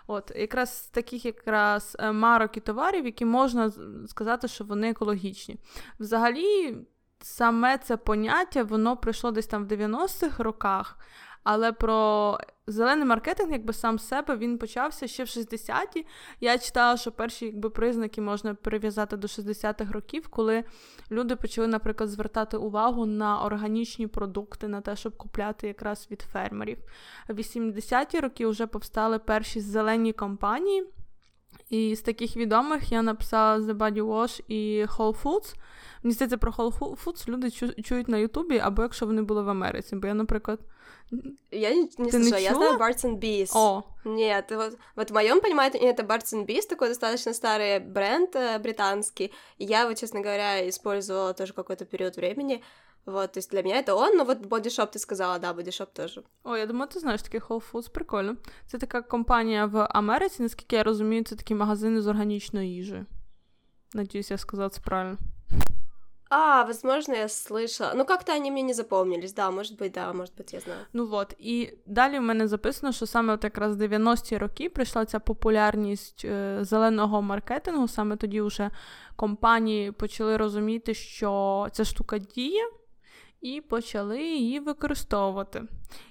От, 0.07 0.31
якраз 0.35 0.81
таких 0.81 1.25
якраз 1.25 1.97
е, 1.99 2.11
марок 2.11 2.57
і 2.57 2.59
товарів, 2.59 3.05
які 3.05 3.25
можна 3.25 3.71
сказати, 4.07 4.47
що 4.47 4.63
вони 4.63 4.89
екологічні. 4.89 5.57
Взагалі, 5.99 6.77
саме 7.21 7.77
це 7.77 7.97
поняття, 7.97 8.63
воно 8.63 8.97
прийшло 8.97 9.31
десь 9.31 9.47
там 9.47 9.65
в 9.65 9.71
90-х 9.71 10.43
роках. 10.43 10.97
Але 11.45 11.71
про 11.71 12.37
зелений 12.67 13.05
маркетинг, 13.05 13.51
якби 13.51 13.73
сам 13.73 13.99
себе, 13.99 14.37
він 14.37 14.57
почався 14.57 15.07
ще 15.07 15.23
в 15.23 15.27
60-ті. 15.27 16.05
Я 16.39 16.57
читала, 16.57 16.97
що 16.97 17.11
перші 17.11 17.45
якби, 17.45 17.69
признаки 17.69 18.21
можна 18.21 18.53
прив'язати 18.53 19.17
до 19.17 19.27
60-х 19.27 19.91
років, 19.91 20.27
коли 20.27 20.63
люди 21.11 21.35
почали, 21.35 21.67
наприклад, 21.67 22.09
звертати 22.09 22.57
увагу 22.57 23.05
на 23.05 23.43
органічні 23.43 24.07
продукти, 24.07 24.67
на 24.67 24.81
те, 24.81 24.95
щоб 24.95 25.17
купляти 25.17 25.67
якраз 25.67 26.07
від 26.11 26.21
фермерів. 26.21 26.77
В 27.29 27.33
80-ті 27.33 28.19
роки 28.19 28.47
вже 28.47 28.67
повстали 28.67 29.19
перші 29.19 29.61
зелені 29.61 30.13
компанії. 30.13 30.87
І 31.70 31.96
з 31.96 32.02
таких 32.02 32.36
відомих 32.36 32.92
я 32.92 33.02
написала 33.02 33.64
The 33.64 33.74
Body 33.74 34.02
Wash 34.02 34.40
і 34.48 34.84
Whole 34.84 35.22
Foods. 35.22 35.54
Мені 36.02 36.14
здається, 36.14 36.36
про 36.36 36.52
Whole 36.52 37.04
Foods 37.04 37.28
люди 37.28 37.50
чують 37.82 38.08
на 38.08 38.18
Ютубі, 38.18 38.58
або 38.58 38.82
якщо 38.82 39.06
вони 39.06 39.22
були 39.22 39.42
в 39.42 39.48
Америці. 39.48 39.96
Бо 39.96 40.06
я, 40.06 40.14
наприклад, 40.14 40.60
Я 41.50 41.70
не, 41.74 41.88
не 41.98 42.10
Ты 42.10 42.18
слышала, 42.18 42.38
я 42.38 42.54
знаю 42.54 42.78
Barts 42.78 43.04
and 43.04 43.18
Bees. 43.18 43.50
О. 43.54 43.82
Нет, 44.04 44.50
вот, 44.50 44.78
вот 44.96 45.10
в 45.10 45.14
моем 45.14 45.40
понимании 45.40 45.82
это 45.82 46.04
Barts 46.04 46.32
and 46.32 46.46
Bees, 46.46 46.68
такой 46.68 46.88
достаточно 46.88 47.32
старый 47.32 47.80
бренд 47.80 48.36
э, 48.36 48.58
британский. 48.60 49.32
И 49.58 49.64
я 49.64 49.82
его, 49.82 49.94
честно 49.94 50.20
говоря, 50.20 50.68
использовала 50.68 51.34
тоже 51.34 51.52
какой-то 51.52 51.84
период 51.84 52.16
времени. 52.16 52.62
Вот, 53.06 53.32
то 53.32 53.38
есть 53.38 53.50
для 53.50 53.62
меня 53.62 53.78
это 53.78 53.94
он, 53.94 54.16
но 54.16 54.24
вот 54.24 54.38
Body 54.38 54.68
Shop 54.68 54.90
ты 54.92 54.98
сказала, 54.98 55.38
да, 55.38 55.52
Body 55.52 55.70
Shop 55.70 55.88
тоже. 55.92 56.22
О, 56.44 56.56
я 56.56 56.66
думаю, 56.66 56.88
ти 56.88 56.98
знаєш 56.98 57.22
такий 57.22 57.40
Whole 57.40 57.72
Foods, 57.72 57.90
прикольно. 57.90 58.36
Це 58.66 58.78
така 58.78 59.02
компанія 59.02 59.66
в 59.66 59.88
Америці, 59.90 60.42
наскільки 60.42 60.76
я 60.76 60.82
розумію, 60.82 61.24
це 61.24 61.36
такі 61.36 61.54
магазини 61.54 62.00
з 62.00 62.06
органічною 62.06 62.68
їжею. 62.68 63.06
Надіюсь, 63.94 64.30
я 64.30 64.38
сказала 64.38 64.68
це 64.68 64.80
правильно. 64.80 65.18
А, 66.30 66.62
возможно, 66.62 67.14
я 67.14 67.26
слышала. 67.26 67.92
Ну, 67.94 68.04
как-то 68.04 68.32
они 68.32 68.50
мне 68.50 68.62
не 68.62 68.72
запомнились, 68.72 69.32
да, 69.32 69.50
может 69.50 69.80
быть, 69.80 69.92
да, 69.92 70.12
может 70.12 70.32
быть, 70.38 70.54
я 70.54 70.60
знаю. 70.60 70.80
Ну 70.92 71.08
от, 71.12 71.34
і 71.38 71.72
далі 71.86 72.18
в 72.18 72.22
мене 72.22 72.48
записано, 72.48 72.92
що 72.92 73.06
саме 73.06 73.34
от 73.34 73.44
якраз 73.44 73.76
90-ті 73.76 74.38
роки 74.38 74.68
прийшла 74.68 75.04
ця 75.04 75.18
популярність 75.18 76.24
е, 76.24 76.58
зеленого 76.60 77.22
маркетингу. 77.22 77.88
Саме 77.88 78.16
тоді 78.16 78.40
вже 78.40 78.70
компанії 79.16 79.92
почали 79.92 80.36
розуміти, 80.36 80.94
що 80.94 81.66
ця 81.72 81.84
штука 81.84 82.18
діє 82.18 82.62
і 83.45 83.61
почали 83.61 84.21
її 84.21 84.59
використовувати. 84.59 85.63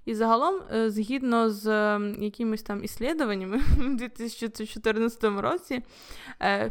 І 0.05 0.15
загалом, 0.15 0.55
е, 0.75 0.91
згідно 0.91 1.51
з 1.51 1.99
якимись 2.19 2.63
там 2.63 2.85
іслідуваннями 2.85 3.57
в 3.79 3.97
2014 3.97 5.41
році. 5.41 5.83
Е, 6.43 6.71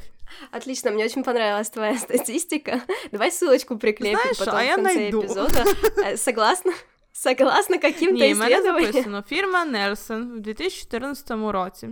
Отлично, 0.58 0.91
мне 0.91 1.05
очень 1.05 1.24
понравилась 1.24 1.70
твоя 1.70 1.98
статистика. 1.98 2.82
Давай 3.12 3.29
ссылочку 3.29 3.77
прикрепим 3.77 4.20
Знаешь, 4.20 4.38
потом 4.38 4.55
а 4.55 4.63
в 4.63 4.75
конце 4.75 4.96
найду. 4.96 5.22
эпизода. 5.22 5.65
Е, 6.05 6.17
согласна? 6.17 6.74
Согласна 7.12 7.77
каким-то 7.77 8.25
Ні, 8.25 8.36
мене 8.36 8.62
записано. 8.62 9.24
Фірма 9.27 9.65
Нельсон 9.65 10.32
в 10.32 10.39
2014 10.39 11.32
році 11.51 11.89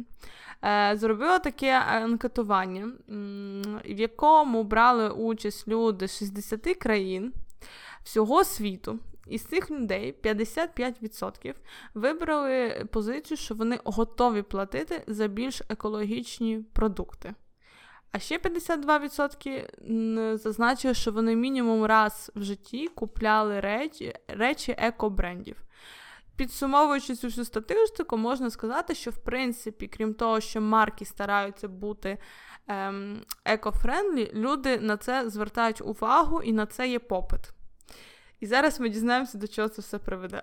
зробила 0.94 1.40
таке 1.40 1.72
анкетування, 1.72 2.92
в 3.86 4.00
якому 4.00 4.64
брали 4.64 5.10
участь 5.10 5.68
люди 5.68 6.08
з 6.08 6.18
60 6.18 6.76
країн. 6.76 7.34
Всього 8.04 8.44
світу. 8.44 9.00
Із 9.28 9.44
цих 9.44 9.72
людей 9.72 10.16
55% 10.24 11.54
вибрали 11.94 12.86
позицію, 12.92 13.38
що 13.38 13.56
вони 13.56 13.80
готові 13.84 14.42
платити 14.42 15.04
за 15.08 15.28
більш 15.28 15.62
екологічні 15.70 16.66
продукти. 16.74 17.34
А 18.12 18.20
ще 18.20 18.38
52% 18.38 20.38
зазначили, 20.38 20.94
що 20.94 21.12
вони 21.12 21.36
мінімум 21.36 21.86
раз 21.86 22.32
в 22.36 22.44
житті 22.44 22.88
купляли 22.88 23.60
речі 23.60 24.14
речі 24.28 24.72
еко-брендів. 24.72 25.56
Підсумовуючи 26.36 27.16
цю 27.16 27.28
всю 27.28 27.46
статистику, 27.46 28.18
можна 28.18 28.50
сказати, 28.50 28.96
що 28.96 29.12
в 29.12 29.18
принципі, 29.18 29.88
крім 29.88 30.14
того, 30.14 30.40
що 30.40 30.62
марки 30.62 31.06
стараються 31.06 31.68
бути 31.68 32.18
ем, 32.68 33.22
eco-friendly, 33.46 34.34
люди 34.34 34.80
на 34.80 34.98
це 34.98 35.30
звертають 35.30 35.82
увагу 35.82 36.42
і 36.42 36.54
на 36.54 36.66
це 36.66 36.90
є 36.90 37.00
попит. 37.00 37.40
І 38.41 38.47
зараз 38.47 38.81
ми 38.81 38.89
дізнаємося, 38.89 39.39
до 39.39 39.49
чого 39.49 39.69
це 39.69 39.83
все 39.83 39.99
приведе. 39.99 40.43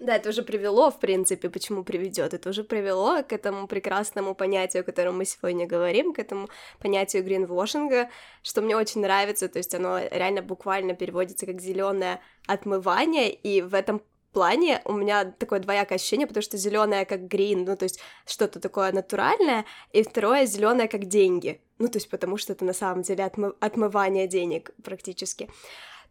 Да, 0.00 0.16
это 0.16 0.30
уже 0.30 0.42
привело, 0.42 0.90
в 0.90 0.98
принципе, 0.98 1.48
почему 1.48 1.84
приведет. 1.84 2.34
Это 2.34 2.50
уже 2.50 2.64
привело 2.64 3.22
к 3.22 3.32
этому 3.32 3.68
прекрасному 3.68 4.34
понятию, 4.34 4.80
о 4.80 4.84
котором 4.84 5.20
мы 5.20 5.24
сегодня 5.24 5.66
говорим, 5.66 6.12
к 6.12 6.18
этому 6.18 6.48
понятию 6.80 7.22
гринвошинга, 7.22 8.08
что 8.42 8.62
мне 8.62 8.76
очень 8.76 9.00
нравится. 9.00 9.48
То 9.48 9.58
есть 9.58 9.74
оно 9.74 10.00
реально 10.10 10.42
буквально 10.42 10.94
переводится 10.94 11.46
как 11.46 11.60
зеленое 11.60 12.18
отмывание, 12.48 13.30
и 13.30 13.62
в 13.62 13.74
этом 13.74 14.00
плане 14.32 14.82
у 14.84 14.92
меня 14.92 15.24
такое 15.24 15.60
двоякое 15.60 15.96
ощущение, 15.96 16.26
потому 16.26 16.42
что 16.42 16.56
зеленое 16.56 17.04
как 17.04 17.28
грин, 17.28 17.64
ну 17.64 17.76
то 17.76 17.84
есть 17.84 18.00
что-то 18.26 18.58
такое 18.58 18.90
натуральное, 18.92 19.64
и 19.92 20.02
второе 20.02 20.46
зеленое 20.46 20.88
как 20.88 21.04
деньги, 21.04 21.60
ну 21.78 21.88
то 21.88 21.98
есть 21.98 22.10
потому 22.10 22.38
что 22.38 22.52
это 22.52 22.64
на 22.64 22.72
самом 22.72 23.02
деле 23.02 23.24
отмы- 23.24 23.54
отмывание 23.60 24.26
денег 24.26 24.72
практически. 24.82 25.48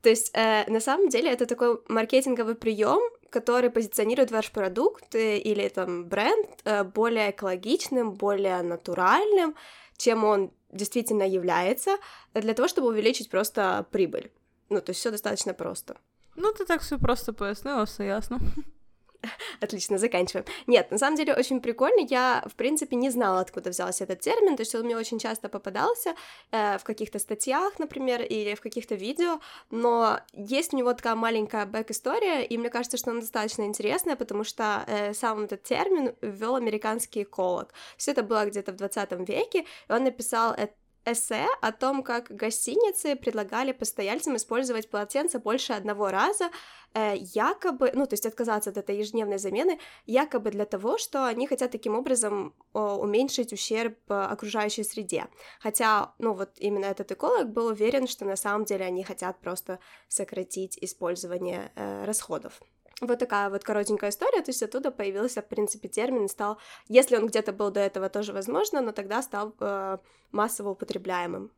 То 0.07 0.11
есть 0.11 0.31
э, 0.35 0.71
на 0.71 0.79
самом 0.79 1.09
деле 1.09 1.33
это 1.33 1.47
такой 1.47 1.81
маркетинговый 1.89 2.55
прием, 2.55 3.01
который 3.29 3.71
позиционирует 3.71 4.31
ваш 4.31 4.53
продукт 4.53 5.17
э, 5.17 5.37
или 5.39 5.69
там 5.69 6.05
бренд 6.05 6.47
э, 6.65 6.85
более 6.85 7.33
экологичным, 7.33 8.13
более 8.13 8.63
натуральным, 8.63 9.57
чем 9.97 10.23
он 10.23 10.53
действительно 10.71 11.25
является, 11.25 11.97
для 12.35 12.55
того, 12.55 12.69
чтобы 12.69 12.87
увеличить 12.87 13.31
просто 13.31 13.85
прибыль. 13.91 14.31
Ну, 14.69 14.81
то 14.81 14.91
есть 14.91 15.01
все 15.01 15.11
достаточно 15.11 15.55
просто. 15.55 15.97
Ну, 16.37 16.53
ты 16.53 16.65
так 16.67 16.83
все 16.83 16.99
просто 16.99 17.33
пояснила, 17.33 17.85
все 17.85 18.05
ясно. 18.05 18.39
Отлично, 19.61 19.99
заканчиваем. 19.99 20.47
Нет, 20.67 20.91
на 20.91 20.99
самом 20.99 21.17
деле 21.17 21.35
очень 21.35 21.61
прикольно. 21.61 22.07
Я, 22.09 22.45
в 22.47 22.55
принципе, 22.55 22.97
не 22.97 23.11
знала, 23.11 23.41
откуда 23.41 23.71
взялся 23.71 24.05
этот 24.05 24.21
термин. 24.21 24.57
То 24.57 24.63
есть 24.63 24.75
он 24.75 24.83
мне 24.83 24.97
очень 24.97 25.19
часто 25.19 25.49
попадался 25.49 26.15
э, 26.51 26.79
в 26.79 26.85
каких-то 26.85 27.19
статьях, 27.19 27.79
например, 27.79 28.23
или 28.23 28.55
в 28.55 28.61
каких-то 28.61 28.95
видео. 28.95 29.41
Но 29.71 30.21
есть 30.33 30.75
у 30.75 30.77
него 30.77 30.93
такая 30.93 31.15
маленькая 31.15 31.67
бэк-история, 31.67 32.45
и 32.45 32.59
мне 32.59 32.71
кажется, 32.71 32.97
что 32.97 33.11
она 33.11 33.21
достаточно 33.21 33.63
интересная, 33.63 34.17
потому 34.17 34.45
что 34.45 34.85
э, 34.87 35.15
сам 35.15 35.45
этот 35.45 35.63
термин 35.63 36.15
ввел 36.21 36.57
американский 36.57 37.23
эколог. 37.23 37.73
Все 37.97 38.13
это 38.13 38.23
было 38.23 38.47
где-то 38.47 38.73
в 38.73 38.77
20 38.77 39.29
веке, 39.29 39.67
и 39.89 39.93
он 39.93 40.05
написал 40.05 40.53
это 40.53 40.73
эссе 41.07 41.47
о 41.61 41.73
том, 41.73 42.03
как 42.03 42.31
гостиницы 42.31 43.17
предлагали 43.17 43.73
постояльцам 43.73 44.37
использовать 44.37 44.91
полотенце 44.91 45.39
больше 45.39 45.73
одного 45.73 46.11
раза, 46.11 46.51
э, 46.95 47.15
якобы, 47.17 47.93
ну, 47.95 48.07
то 48.07 48.15
есть 48.15 48.27
отказаться 48.27 48.71
от 48.71 48.77
этой 48.77 48.99
ежедневной 48.99 49.39
замены, 49.39 49.79
якобы 50.07 50.51
для 50.51 50.65
того, 50.65 50.99
что 50.99 51.27
они 51.27 51.47
хотят 51.47 51.71
таким 51.71 51.95
образом 51.95 52.55
уменьшить 52.73 53.53
ущерб 53.53 53.97
окружающей 54.09 54.85
среде. 54.85 55.27
Хотя, 55.61 56.15
ну, 56.19 56.35
вот 56.35 56.51
именно 56.59 56.87
этот 56.87 57.13
эколог 57.13 57.49
был 57.49 57.67
уверен, 57.67 58.07
что 58.07 58.25
на 58.25 58.37
самом 58.37 58.65
деле 58.65 58.85
они 58.85 59.05
хотят 59.05 59.41
просто 59.41 59.79
сократить 60.09 60.77
использование 60.81 61.73
э, 61.75 62.05
расходов. 62.05 62.61
Вот 63.02 63.20
такая 63.20 63.50
вот 63.50 63.64
коротенькая 63.64 64.12
история, 64.12 64.42
то 64.42 64.52
есть 64.52 64.62
оттуда 64.62 64.92
появился, 64.92 65.42
в 65.42 65.48
принципе, 65.48 65.88
термин, 65.88 66.28
стал, 66.28 66.60
если 66.88 67.18
он 67.18 67.26
где-то 67.28 67.52
был 67.52 67.72
до 67.72 67.80
этого 67.80 68.10
тоже 68.10 68.32
возможно, 68.32 68.82
но 68.82 68.92
тогда 68.92 69.24
стал 69.24 69.56
э, 69.60 69.98
массово 70.32 70.70
употребляемым. 70.70 71.50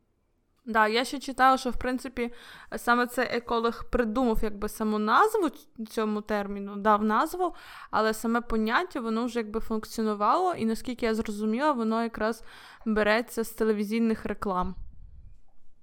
Да, 0.66 0.86
я 0.86 1.04
ще 1.04 1.20
читала, 1.20 1.58
що 1.58 1.70
в 1.70 1.76
принципі 1.76 2.32
саме 2.76 3.06
цей 3.06 3.26
еколог 3.30 3.84
придумав 3.90 4.38
якби 4.42 4.68
саму 4.68 4.98
назву 4.98 5.50
цьому 5.90 6.20
терміну, 6.20 6.76
дав 6.76 7.04
назву, 7.04 7.54
але 7.90 8.14
саме 8.14 8.40
поняття 8.40 9.00
воно 9.00 9.24
вже 9.24 9.38
якби 9.38 9.60
функціонувало, 9.60 10.54
і 10.54 10.64
наскільки 10.64 11.06
я 11.06 11.14
зрозуміла, 11.14 11.72
воно 11.72 12.02
якраз 12.02 12.42
береться 12.86 13.44
з 13.44 13.50
телевізійних 13.50 14.24
реклам. 14.24 14.74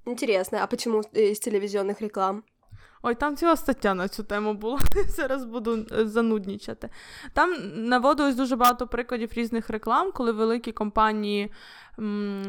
Интересно, 0.06 0.60
а 0.62 0.68
почему 0.68 1.04
из 1.14 1.40
телевизионных 1.40 2.02
реклам? 2.02 2.44
Ой, 3.09 3.15
там 3.15 3.37
ціла 3.37 3.57
стаття 3.57 3.95
на 3.95 4.09
цю 4.09 4.23
тему 4.23 4.55
була. 4.55 4.81
Зараз 5.09 5.45
буду 5.45 5.87
е, 5.93 6.07
зануднічати. 6.07 6.89
Там 7.33 7.55
наводилось 7.75 8.35
дуже 8.35 8.57
багато 8.57 8.87
прикладів 8.87 9.33
різних 9.33 9.71
реклам, 9.71 10.13
коли 10.13 10.33
великі 10.33 10.73
компанії 10.73 11.51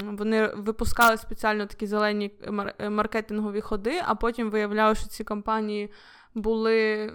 вони 0.03 0.47
випускали 0.47 1.17
спеціально 1.17 1.65
такі 1.65 1.87
зелені 1.87 2.31
маркетингові 2.89 3.61
ходи, 3.61 4.01
а 4.05 4.15
потім 4.15 4.49
виявляли, 4.49 4.95
що 4.95 5.07
ці 5.07 5.23
компанії 5.23 5.89
були, 6.35 7.11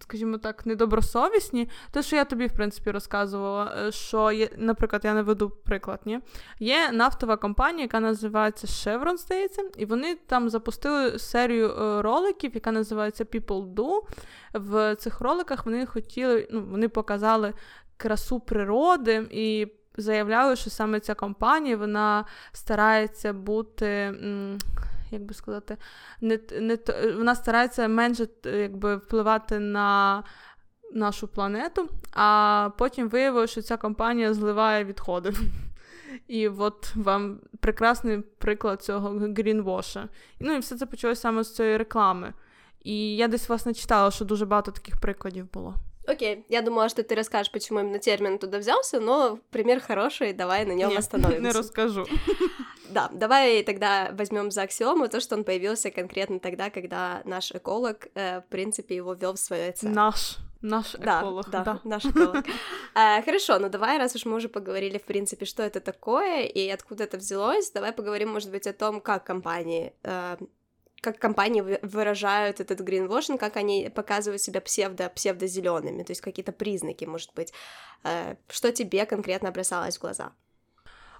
скажімо 0.00 0.38
так, 0.38 0.66
недобросовісні. 0.66 1.68
Те, 1.90 2.02
що 2.02 2.16
я 2.16 2.24
тобі, 2.24 2.46
в 2.46 2.52
принципі, 2.52 2.90
розказувала, 2.90 3.74
е, 3.78 3.92
що 3.92 4.32
є, 4.32 4.48
наприклад, 4.56 5.02
я 5.04 5.14
наведу 5.14 5.50
приклад, 5.50 6.00
ні? 6.04 6.20
є 6.60 6.92
нафтова 6.92 7.36
компанія, 7.36 7.82
яка 7.82 8.00
називається 8.00 8.66
Chevron, 8.66 9.16
здається, 9.16 9.62
і 9.76 9.84
вони 9.84 10.14
там 10.26 10.50
запустили 10.50 11.18
серію 11.18 11.70
е, 11.70 12.02
роликів, 12.02 12.50
яка 12.54 12.72
називається 12.72 13.24
People 13.24 13.74
Do. 13.74 14.00
В 14.54 14.96
цих 14.96 15.20
роликах 15.20 15.66
вони 15.66 15.86
хотіли, 15.86 16.48
ну, 16.50 16.64
вони 16.70 16.88
показали 16.88 17.52
красу 17.96 18.40
природи 18.40 19.26
і. 19.30 19.66
Заявляли, 19.96 20.56
що 20.56 20.70
саме 20.70 21.00
ця 21.00 21.14
компанія 21.14 21.76
вона 21.76 22.24
старається 22.52 23.32
бути 23.32 24.14
як 25.12 25.22
би 25.22 25.34
сказати, 25.34 25.76
не, 26.20 26.38
не, 26.60 26.78
вона 27.16 27.34
старається 27.34 27.88
менше 27.88 28.26
якби, 28.44 28.96
впливати 28.96 29.58
на 29.58 30.22
нашу 30.92 31.28
планету, 31.28 31.88
а 32.12 32.70
потім 32.78 33.08
виявилося, 33.08 33.52
що 33.52 33.62
ця 33.62 33.76
компанія 33.76 34.34
зливає 34.34 34.84
відходи. 34.84 35.32
І 36.28 36.48
от 36.48 36.96
вам 36.96 37.40
прекрасний 37.60 38.18
приклад 38.18 38.82
цього 38.82 39.08
грінвоша. 39.36 40.08
Ну 40.40 40.54
і 40.54 40.58
все 40.58 40.76
це 40.76 40.86
почалося 40.86 41.20
саме 41.20 41.44
з 41.44 41.54
цієї 41.54 41.76
реклами. 41.76 42.32
І 42.84 43.16
я 43.16 43.28
десь 43.28 43.48
власне 43.48 43.74
читала, 43.74 44.10
що 44.10 44.24
дуже 44.24 44.46
багато 44.46 44.70
таких 44.70 45.00
прикладів 45.00 45.52
було. 45.52 45.74
Окей, 46.06 46.44
я 46.48 46.62
думала, 46.62 46.88
что 46.88 47.02
ты 47.02 47.14
расскажешь, 47.14 47.52
почему 47.52 47.80
именно 47.80 47.98
термин 47.98 48.38
туда 48.38 48.58
взялся, 48.58 48.98
но 49.00 49.38
пример 49.50 49.80
хороший, 49.80 50.32
давай 50.32 50.64
на 50.64 50.72
нем 50.72 50.90
Нет, 50.90 50.98
остановимся. 50.98 51.42
Не 51.42 51.50
расскажу. 51.50 52.06
Да, 52.92 53.08
давай 53.10 53.62
тогда 53.62 54.10
возьмем 54.12 54.50
за 54.50 54.62
аксиому 54.64 55.08
то, 55.08 55.18
что 55.18 55.34
он 55.34 55.44
появился 55.44 55.90
конкретно 55.90 56.40
тогда, 56.40 56.68
когда 56.68 57.22
наш 57.24 57.50
эколог, 57.50 58.08
э, 58.14 58.40
в 58.42 58.46
принципе, 58.50 58.96
его 58.96 59.14
ввел 59.14 59.32
в 59.32 59.38
свое 59.38 59.68
лице. 59.68 59.88
Наш. 59.88 60.36
Наш 60.60 60.94
эколог, 60.94 61.48
да. 61.50 61.64
Да, 61.64 61.72
да. 61.72 61.80
наш 61.84 62.04
эколог. 62.04 62.44
э, 62.94 63.22
хорошо, 63.24 63.58
ну 63.58 63.70
давай, 63.70 63.96
раз 63.96 64.14
уж 64.14 64.26
мы 64.26 64.36
уже 64.36 64.50
поговорили, 64.50 64.98
в 64.98 65.04
принципе, 65.04 65.46
что 65.46 65.62
это 65.62 65.80
такое 65.80 66.42
и 66.42 66.68
откуда 66.68 67.04
это 67.04 67.16
взялось, 67.16 67.70
давай 67.70 67.92
поговорим, 67.92 68.28
может 68.28 68.50
быть, 68.50 68.66
о 68.66 68.74
том, 68.74 69.00
как 69.00 69.24
компании 69.24 69.94
э, 70.02 70.36
как 71.01 71.19
компании 71.19 71.61
выражают 71.81 72.59
этот 72.59 72.79
гринвошинг, 72.79 73.39
как 73.39 73.57
они 73.57 73.89
показывают 73.95 74.41
себя 74.41 74.61
псевдо, 74.61 75.09
псевдозелеными, 75.09 76.03
то 76.03 76.11
есть 76.11 76.21
какие-то 76.21 76.51
признаки, 76.51 77.05
может 77.05 77.33
быть. 77.35 77.53
Э, 78.03 78.35
что 78.49 78.71
тебе 78.71 79.05
конкретно 79.05 79.51
бросалось 79.51 79.97
в 79.97 80.01
глаза? 80.01 80.31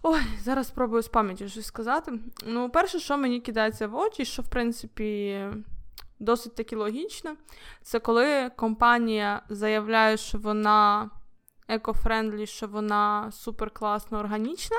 Ой, 0.04 0.22
зараз 0.44 0.68
спробую 0.68 1.02
з 1.02 1.08
пам'яті 1.08 1.50
щось 1.50 1.66
сказати. 1.66 2.12
Ну, 2.46 2.70
перше, 2.70 3.00
що 3.00 3.18
мені 3.18 3.42
кидається 3.42 3.88
в 3.88 3.96
очі, 3.96 4.26
що 4.26 4.42
в 4.42 4.50
принципі 4.50 5.42
досить 6.20 6.56
таки 6.56 6.76
логічно, 6.76 7.36
це 7.82 8.00
коли 8.00 8.50
компанія 8.56 9.42
заявляє, 9.50 10.18
що 10.18 10.38
вона 10.38 11.10
екофрендлі, 11.68 12.46
що 12.46 12.68
вона 12.68 13.32
суперкласно 13.32 14.20
органічна, 14.20 14.78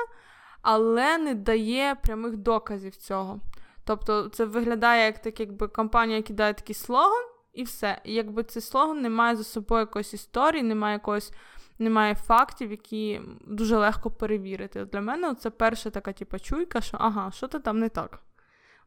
але 0.61 1.17
не 1.17 1.35
дає 1.35 1.95
прямих 1.95 2.37
доказів 2.37 2.95
цього. 2.95 3.39
Тобто 3.83 4.29
це 4.29 4.45
виглядає 4.45 5.05
як 5.05 5.21
так, 5.21 5.39
якби 5.39 5.67
компанія 5.67 6.21
кидає 6.21 6.53
такий 6.53 6.75
слоган, 6.75 7.25
і 7.53 7.63
все. 7.63 8.01
І 8.03 8.13
якби 8.13 8.43
цей 8.43 8.61
слоган 8.61 9.01
не 9.01 9.09
має 9.09 9.35
за 9.35 9.43
собою 9.43 9.79
якоїсь 9.79 10.13
історії, 10.13 10.63
немає 10.63 10.93
якогось. 10.93 11.31
Немає 11.81 12.15
фактів, 12.15 12.71
які 12.71 13.21
дуже 13.47 13.77
легко 13.77 14.11
перевірити. 14.11 14.81
От 14.81 14.89
Для 14.89 15.01
мене 15.01 15.35
це 15.35 15.49
перша 15.49 15.89
така 15.89 16.13
типа, 16.13 16.39
чуйка, 16.39 16.81
що 16.81 16.97
ага, 16.99 17.31
що 17.31 17.47
то 17.47 17.59
там 17.59 17.79
не 17.79 17.89
так. 17.89 18.19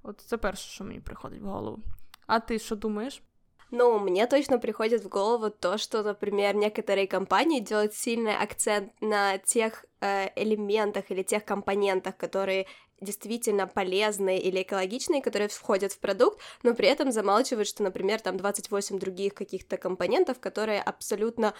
От 0.02 0.20
це 0.20 0.36
перше, 0.36 0.68
що 0.70 0.84
мені 0.84 1.00
приходить 1.00 1.42
в 1.42 1.44
голову. 1.44 1.78
А 2.26 2.40
ти 2.40 2.58
що 2.58 2.76
думаєш? 2.76 3.22
Ну, 3.70 3.98
мне 3.98 4.26
точно 4.26 4.58
приходит 4.58 5.04
в 5.04 5.08
голову 5.08 5.48
то, 5.48 5.78
что, 5.78 6.02
например, 6.02 6.54
некоторые 6.54 7.06
компании 7.06 7.60
делают 7.60 7.94
сильный 7.94 8.36
акцент 8.36 8.92
на 9.00 9.38
тех 9.38 9.86
э, 10.02 10.28
элементах 10.36 11.10
или 11.10 11.22
тех 11.22 11.44
компонентах, 11.46 12.16
которые 12.18 12.66
действительно 13.01 13.67
полезные 13.67 14.41
или 14.41 14.61
экологичные, 14.61 15.21
которые 15.21 15.49
входят 15.49 15.93
в 15.93 15.99
продукт, 15.99 16.39
но 16.63 16.73
при 16.73 16.87
этом 16.87 17.11
замалчивают, 17.11 17.67
что, 17.67 17.83
например, 17.83 18.21
там 18.21 18.37
28 18.37 18.99
других 18.99 19.33
каких-то 19.33 19.77
компонентов, 19.77 20.39
которые 20.39 20.81
абсолютно, 20.81 21.53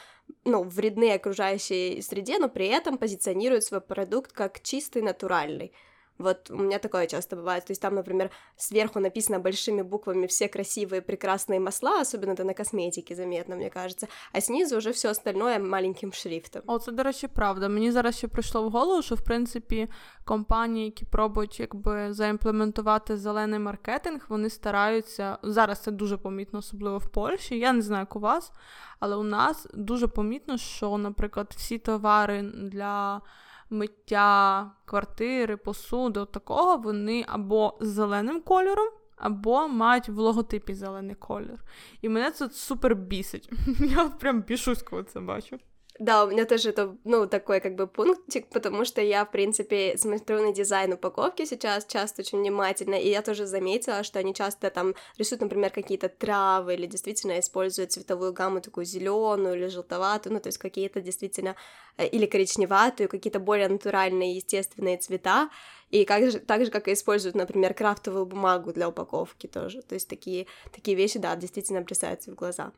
ну, 0.46 0.64
вредны 0.64 1.14
окружающей 1.14 2.02
среде, 2.02 2.40
но 2.40 2.50
при 2.50 2.68
этом 2.68 2.98
позиционируют 2.98 3.64
свой 3.64 3.82
продукт 3.82 4.32
как 4.32 4.62
чистый, 4.62 5.02
натуральный. 5.02 5.74
Вот 6.19 6.51
у 6.51 6.57
меня 6.57 6.79
такое 6.79 7.07
часто 7.07 7.37
бывает. 7.37 7.65
То 7.65 7.73
есть 7.73 7.83
там, 7.83 7.95
например, 7.95 8.31
сверху 8.57 9.01
написано 9.01 9.39
большими 9.39 9.83
буквами 9.83 10.27
все 10.27 10.47
красивые, 10.49 11.01
прекрасные 11.01 11.59
масла, 11.59 12.01
особенно 12.01 12.33
это 12.33 12.45
на 12.45 12.55
косметике 12.55 13.15
заметно, 13.15 13.57
мне 13.57 13.71
кажется, 13.71 14.09
а 14.33 14.41
снизу 14.41 14.77
уже 14.77 14.93
все 14.93 15.09
остальное 15.09 15.59
маленьким 15.59 16.13
шрифтом. 16.13 16.63
О, 16.67 16.79
це, 16.79 16.93
до 16.93 17.03
речі, 17.03 17.29
правда. 17.29 17.69
Мені 17.69 17.93
зараз 17.93 18.17
ще 18.17 18.29
прийшло 18.29 18.63
в 18.63 18.71
голову, 18.71 19.03
що 19.03 19.15
в 19.15 19.21
принципі 19.21 19.89
компанії, 20.25 20.87
які 20.87 21.05
пробують 21.05 21.61
якби 21.61 22.13
заімплементувати 22.13 23.17
зелений 23.17 23.59
маркетинг, 23.59 24.27
вони 24.29 24.51
стараються 24.51 25.39
зараз. 25.43 25.83
Це 25.83 25.91
дуже 25.91 26.17
помітно, 26.17 26.59
особливо 26.59 26.99
в 26.99 27.09
Польщі. 27.09 27.59
Я 27.59 27.73
не 27.73 27.83
знаю, 27.83 28.03
як 28.03 28.17
у 28.17 28.21
вас, 28.21 28.53
але 29.01 29.17
у 29.17 29.23
нас 29.23 29.67
дуже 29.75 30.07
помітно, 30.07 30.59
що, 30.59 30.99
наприклад, 30.99 31.55
всі 31.57 31.79
товари 31.79 32.43
для 32.43 33.23
миття 33.70 34.72
квартири, 34.86 35.58
посуду, 35.58 36.26
такого 36.26 36.78
вони 36.78 37.26
або 37.28 37.78
зеленим 37.82 38.42
кольором, 38.42 38.88
або 39.16 39.68
мають 39.68 40.10
в 40.10 40.18
логотипі 40.18 40.74
зелений 40.74 41.16
колір. 41.16 41.64
І 42.02 42.10
мене 42.10 42.32
це 42.32 42.50
супер 42.50 42.96
бісить. 42.96 43.50
Я 43.80 44.10
прям 44.10 44.42
бішусь, 44.42 44.84
коли 44.84 45.04
це 45.04 45.20
бачу. 45.20 45.58
Да, 46.00 46.24
у 46.26 46.30
меня 46.30 46.46
тоже 46.46 46.70
это, 46.70 46.96
ну, 47.06 47.28
такой 47.28 47.60
как 47.60 47.74
бы 47.76 47.88
пунктик, 47.88 48.48
потому 48.50 48.86
что 48.86 49.02
я, 49.02 49.26
в 49.26 49.32
принципе, 49.32 49.98
смотрю 49.98 50.42
на 50.44 50.54
дизайн 50.54 50.94
упаковки 50.94 51.44
сейчас 51.46 51.86
часто 51.86 52.22
очень 52.22 52.38
внимательно, 52.38 52.94
и 52.96 53.10
я 53.10 53.24
тоже 53.24 53.48
заметила, 53.48 54.04
что 54.04 54.20
они 54.20 54.36
часто 54.36 54.70
там 54.70 54.94
рисуют, 55.18 55.42
например, 55.42 55.72
какие-то 55.72 56.08
травы 56.10 56.76
или 56.76 56.86
действительно 56.86 57.40
используют 57.40 57.94
цветовую 57.94 58.32
гамму 58.32 58.62
такую 58.62 58.86
зеленую 58.86 59.56
или 59.56 59.68
желтоватую, 59.68 60.34
ну, 60.34 60.40
то 60.40 60.50
есть 60.50 60.60
какие-то 60.60 61.02
действительно 61.02 61.56
э, 61.98 62.06
или 62.08 62.28
коричневатую, 62.28 63.10
какие-то 63.10 63.40
более 63.40 63.68
натуральные, 63.68 64.36
естественные 64.36 64.98
цвета, 64.98 65.50
и 65.90 66.06
как 66.06 66.30
же, 66.30 66.40
так 66.40 66.64
же, 66.64 66.70
как 66.70 66.88
и 66.88 66.94
используют, 66.94 67.36
например, 67.36 67.74
крафтовую 67.74 68.28
бумагу 68.28 68.72
для 68.72 68.88
упаковки 68.88 69.48
тоже, 69.48 69.82
то 69.82 69.96
есть 69.96 70.08
такие, 70.08 70.46
такие 70.72 70.96
вещи, 70.96 71.18
да, 71.18 71.36
действительно 71.36 71.82
бросаются 71.82 72.32
в 72.32 72.36
глаза. 72.36 72.72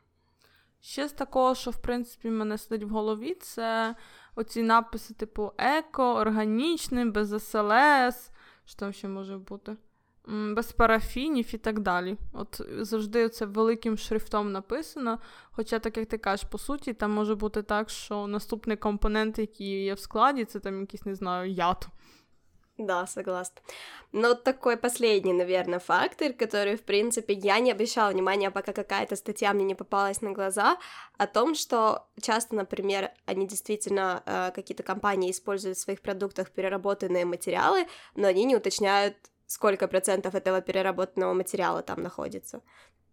Ще 0.80 1.08
з 1.08 1.12
такого, 1.12 1.54
що 1.54 1.70
в 1.70 1.76
принципі 1.76 2.30
мене 2.30 2.58
сидить 2.58 2.88
в 2.88 2.88
голові, 2.88 3.34
це 3.34 3.94
оці 4.36 4.62
написи, 4.62 5.14
типу 5.14 5.52
еко, 5.58 6.14
органічний, 6.14 7.04
без 7.04 7.28
СЛС, 7.28 8.30
що 8.64 8.76
там 8.76 8.92
ще 8.92 9.08
може 9.08 9.38
бути, 9.38 9.76
без 10.26 10.72
парафінів 10.72 11.54
і 11.54 11.58
так 11.58 11.80
далі. 11.80 12.16
От 12.32 12.60
завжди 12.78 13.28
це 13.28 13.46
великим 13.46 13.96
шрифтом 13.96 14.52
написано. 14.52 15.18
Хоча, 15.50 15.78
так 15.78 15.96
як 15.96 16.08
ти 16.08 16.18
кажеш, 16.18 16.48
по 16.50 16.58
суті, 16.58 16.92
там 16.92 17.10
може 17.10 17.34
бути 17.34 17.62
так, 17.62 17.90
що 17.90 18.26
наступний 18.26 18.76
компонент, 18.76 19.38
який 19.38 19.84
є 19.84 19.94
в 19.94 19.98
складі, 19.98 20.44
це 20.44 20.60
там 20.60 20.80
якийсь, 20.80 21.06
не 21.06 21.14
знаю, 21.14 21.50
яд. 21.50 21.88
Да, 22.86 23.06
согласна. 23.06 23.60
Но 24.12 24.34
такой 24.34 24.76
последний, 24.76 25.32
наверное, 25.32 25.78
фактор, 25.78 26.32
который, 26.32 26.76
в 26.76 26.82
принципе, 26.82 27.34
я 27.34 27.60
не 27.60 27.70
обещала 27.70 28.10
внимания, 28.10 28.50
пока 28.50 28.72
какая-то 28.72 29.16
статья 29.16 29.52
мне 29.52 29.64
не 29.64 29.74
попалась 29.74 30.22
на 30.22 30.32
глаза, 30.32 30.78
о 31.18 31.26
том, 31.26 31.54
что 31.54 32.06
часто, 32.20 32.54
например, 32.54 33.10
они 33.26 33.46
действительно, 33.46 34.22
э, 34.24 34.50
какие-то 34.54 34.82
компании 34.82 35.30
используют 35.30 35.76
в 35.78 35.80
своих 35.80 36.00
продуктах 36.00 36.50
переработанные 36.50 37.24
материалы, 37.24 37.86
но 38.14 38.28
они 38.28 38.44
не 38.44 38.56
уточняют, 38.56 39.16
сколько 39.46 39.88
процентов 39.88 40.34
этого 40.34 40.60
переработанного 40.60 41.34
материала 41.34 41.82
там 41.82 42.02
находится. 42.02 42.62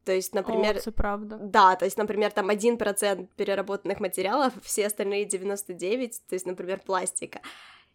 То 0.07 0.13
есть, 0.13 0.33
например... 0.33 0.75
О, 0.75 0.79
это 0.79 0.91
правда. 0.93 1.37
Да, 1.37 1.75
то 1.75 1.83
есть, 1.83 1.97
например, 1.97 2.31
там 2.31 2.49
1% 2.49 3.27
переработанных 3.35 3.99
материалов, 3.99 4.53
все 4.61 4.87
остальные 4.87 5.25
99, 5.25 6.21
то 6.29 6.33
есть, 6.33 6.45
например, 6.45 6.79
пластика. 6.79 7.41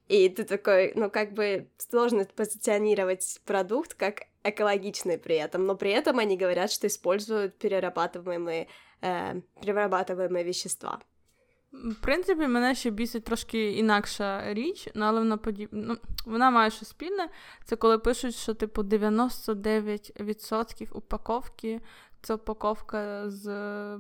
И 0.10 0.30
ты 0.30 0.46
такой, 0.46 0.94
ну, 0.96 1.10
как 1.10 1.34
бы 1.34 1.68
сложно 1.78 2.26
позиционировать 2.36 3.42
продукт 3.46 3.94
как 3.94 4.24
экологичный 4.44 5.18
при 5.18 5.36
этом, 5.36 5.66
но 5.66 5.76
при 5.76 5.92
этом 5.92 6.20
они 6.20 6.38
говорят, 6.38 6.72
что 6.72 6.88
используют 6.88 7.58
перерабатываемые, 7.58 8.68
э, 9.02 9.42
перерабатываемые 9.62 10.44
вещества. 10.44 11.00
В 11.72 11.96
принципі, 11.96 12.48
мене 12.48 12.76
ще 12.76 12.90
бісить 12.90 13.24
трошки 13.24 13.72
інакша 13.72 14.54
річ, 14.54 14.90
але 14.96 15.20
вона 15.20 15.38
подіб... 15.38 15.70
ну, 15.72 15.98
вона 16.26 16.52
має 16.52 16.72
щось 16.72 16.90
спільне. 16.90 17.30
Це 17.66 17.76
коли 17.76 18.00
пишуть, 18.00 18.36
що 18.36 18.54
типу 18.54 18.82
99% 18.82 20.94
упаковки 20.94 21.82
це 22.22 22.34
упаковка 22.34 23.30
з 23.30 23.46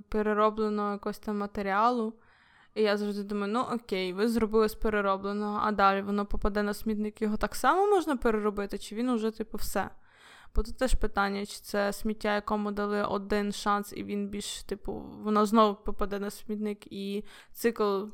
переробленого 0.09 0.91
якогось 0.91 1.19
там 1.19 1.37
матеріалу. 1.37 2.13
І 2.74 2.82
я 2.82 2.96
завжди 2.96 3.22
думаю, 3.22 3.52
ну 3.52 3.60
окей, 3.60 4.12
ви 4.12 4.28
зробили 4.28 4.68
з 4.68 4.74
переробленого, 4.74 5.60
а 5.62 5.72
далі 5.72 6.02
воно 6.02 6.26
попаде 6.26 6.62
на 6.62 6.74
смітник, 6.74 7.22
його 7.22 7.36
так 7.36 7.54
само 7.54 7.86
можна 7.86 8.16
переробити, 8.16 8.78
чи 8.78 8.94
він 8.94 9.08
уже, 9.08 9.30
типу, 9.30 9.58
все. 9.58 9.90
Бо 10.54 10.62
тут 10.62 10.78
теж 10.78 10.94
питання, 10.94 11.46
чи 11.46 11.60
це 11.60 11.92
сміття, 11.92 12.34
якому 12.34 12.72
дали 12.72 13.04
один 13.04 13.52
шанс, 13.52 13.92
і 13.96 14.04
він 14.04 14.28
більш, 14.28 14.62
типу, 14.62 14.92
воно 15.22 15.46
знову 15.46 15.74
попаде 15.74 16.18
на 16.18 16.30
смітник, 16.30 16.92
і 16.92 17.24
цикл 17.52 18.04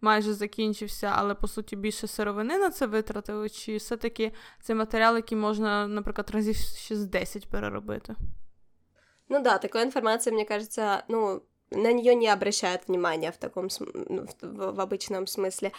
майже 0.00 0.34
закінчився, 0.34 1.12
але 1.16 1.34
по 1.34 1.48
суті 1.48 1.76
більше 1.76 2.06
сировини 2.06 2.58
на 2.58 2.70
це 2.70 2.86
витратили, 2.86 3.48
чи 3.48 3.76
все-таки 3.76 4.32
це 4.62 4.74
матеріал, 4.74 5.16
який 5.16 5.38
можна, 5.38 5.86
наприклад, 5.86 6.30
разів 6.30 6.56
ще 6.56 6.96
з 6.96 7.06
10 7.06 7.50
переробити? 7.50 8.14
Ну 9.28 9.42
да, 9.42 9.58
такой 9.58 9.82
информации, 9.82 10.32
мне 10.32 10.44
кажется, 10.44 11.04
ну, 11.08 11.42
на 11.70 11.92
нее 11.92 12.14
не 12.14 12.28
обращают 12.28 12.88
внимания 12.88 13.32
в 13.32 13.38
таком 13.38 13.68
ну, 13.80 14.26
в, 14.40 14.74
в 14.74 14.80
обычном 14.80 15.26
смысле. 15.26 15.72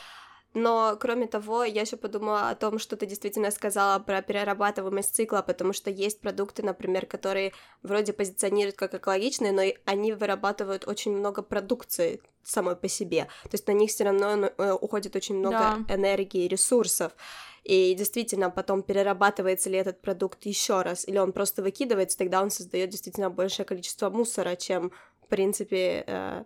Но, 0.55 0.97
кроме 0.99 1.27
того, 1.27 1.63
я 1.63 1.81
еще 1.81 1.95
подумала 1.95 2.49
о 2.49 2.55
том, 2.55 2.79
что 2.79 2.97
ты 2.97 3.05
действительно 3.05 3.51
сказала 3.51 3.99
про 3.99 4.23
перерабатываемость 4.23 5.15
цикла, 5.15 5.43
потому 5.43 5.73
что 5.73 5.91
есть 5.91 6.21
продукты, 6.21 6.63
например, 6.63 7.05
которые 7.05 7.53
вроде 7.83 8.13
позиционируют 8.13 8.75
как 8.75 8.95
экологичные, 8.95 9.51
но 9.51 9.61
они 9.85 10.13
вырабатывают 10.13 10.87
очень 10.87 11.15
много 11.15 11.43
продукции 11.43 12.19
самой 12.41 12.75
по 12.75 12.87
себе. 12.87 13.25
То 13.43 13.51
есть 13.51 13.67
на 13.67 13.73
них 13.73 13.91
все 13.91 14.05
равно 14.05 14.35
ну, 14.35 14.51
э, 14.57 14.73
уходит 14.73 15.15
очень 15.15 15.35
много 15.35 15.77
да. 15.87 15.95
энергии 15.95 16.45
и 16.45 16.47
ресурсов. 16.47 17.11
И 17.63 17.93
действительно, 17.93 18.49
потом 18.49 18.81
перерабатывается 18.81 19.69
ли 19.69 19.77
этот 19.77 20.01
продукт 20.01 20.43
еще 20.45 20.81
раз, 20.81 21.07
или 21.07 21.19
он 21.19 21.31
просто 21.31 21.61
выкидывается, 21.61 22.17
тогда 22.17 22.41
он 22.41 22.49
создает 22.49 22.89
действительно 22.89 23.29
большее 23.29 23.65
количество 23.65 24.09
мусора, 24.09 24.55
чем 24.55 24.91
в 25.29 25.35
принципе, 25.35 26.03
э, 26.07 26.43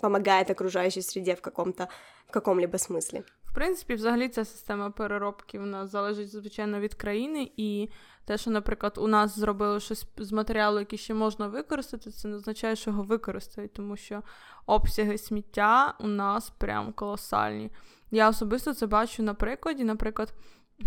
помогает 0.00 0.50
окружающей 0.50 1.02
среде 1.02 1.34
в 1.34 1.40
каком-то 1.40 1.88
в 2.28 2.32
каком-либо 2.32 2.78
смислі. 2.78 3.22
В 3.44 3.54
принципі, 3.54 3.94
взагалі 3.94 4.28
ця 4.28 4.44
система 4.44 4.90
переробки 4.90 5.58
в 5.58 5.66
нас 5.66 5.90
залежить 5.90 6.30
звичайно 6.30 6.80
від 6.80 6.94
країни, 6.94 7.50
і 7.56 7.88
те, 8.24 8.38
що, 8.38 8.50
наприклад, 8.50 8.98
у 8.98 9.06
нас 9.06 9.38
зробили 9.38 9.80
щось 9.80 10.06
з 10.16 10.32
матеріалу, 10.32 10.78
який 10.78 10.98
ще 10.98 11.14
можна 11.14 11.46
використати, 11.46 12.10
це 12.10 12.28
не 12.28 12.36
означає, 12.36 12.76
що 12.76 12.90
його 12.90 13.02
використають, 13.02 13.72
тому 13.72 13.96
що 13.96 14.22
обсяги 14.66 15.18
сміття 15.18 15.94
у 16.00 16.06
нас 16.06 16.50
прям 16.50 16.92
колосальні. 16.92 17.70
Я 18.10 18.28
особисто 18.28 18.74
це 18.74 18.86
бачу 18.86 19.22
на 19.22 19.34
прикладі, 19.34 19.84
наприклад. 19.84 20.34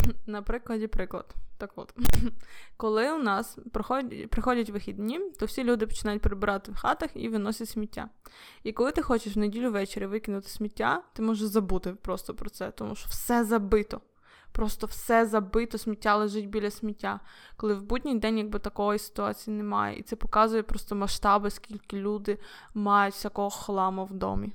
На 0.26 0.42
прикладі 0.42 0.88
приклад. 0.88 1.36
Так 1.58 1.72
от, 1.76 1.94
коли 2.78 3.12
у 3.12 3.18
нас 3.18 3.58
приходять, 3.74 4.30
приходять 4.30 4.70
вихідні, 4.70 5.20
то 5.40 5.46
всі 5.46 5.64
люди 5.64 5.88
починають 5.88 6.22
прибирати 6.22 6.72
в 6.72 6.76
хатах 6.76 7.10
і 7.14 7.30
виносять 7.30 7.70
сміття. 7.70 8.10
І 8.64 8.72
коли 8.72 8.92
ти 8.92 9.02
хочеш 9.02 9.36
в 9.36 9.40
неділю 9.40 9.72
ввечері 9.72 10.06
викинути 10.06 10.50
сміття, 10.50 11.04
ти 11.14 11.22
можеш 11.22 11.48
забути 11.48 11.92
просто 11.92 12.34
про 12.34 12.50
це, 12.50 12.72
тому 12.72 12.96
що 12.96 13.08
все 13.10 13.44
забито. 13.44 14.02
Просто 14.52 14.88
все 14.88 15.26
забито, 15.26 15.78
сміття 15.78 16.16
лежить 16.16 16.50
біля 16.50 16.72
сміття. 16.72 17.20
Коли 17.58 17.74
в 17.74 17.82
будній 17.82 18.16
день 18.16 18.38
якби 18.38 18.60
такої 18.60 19.00
ситуації 19.00 19.58
немає. 19.58 20.00
І 20.00 20.04
це 20.04 20.16
показує 20.16 20.64
просто 20.64 20.96
масштаби, 20.96 21.50
скільки 21.50 21.98
люди 21.98 22.38
мають 22.74 23.16
всякого 23.16 23.50
хламу 23.50 24.06
в 24.06 24.14
домі. 24.14 24.54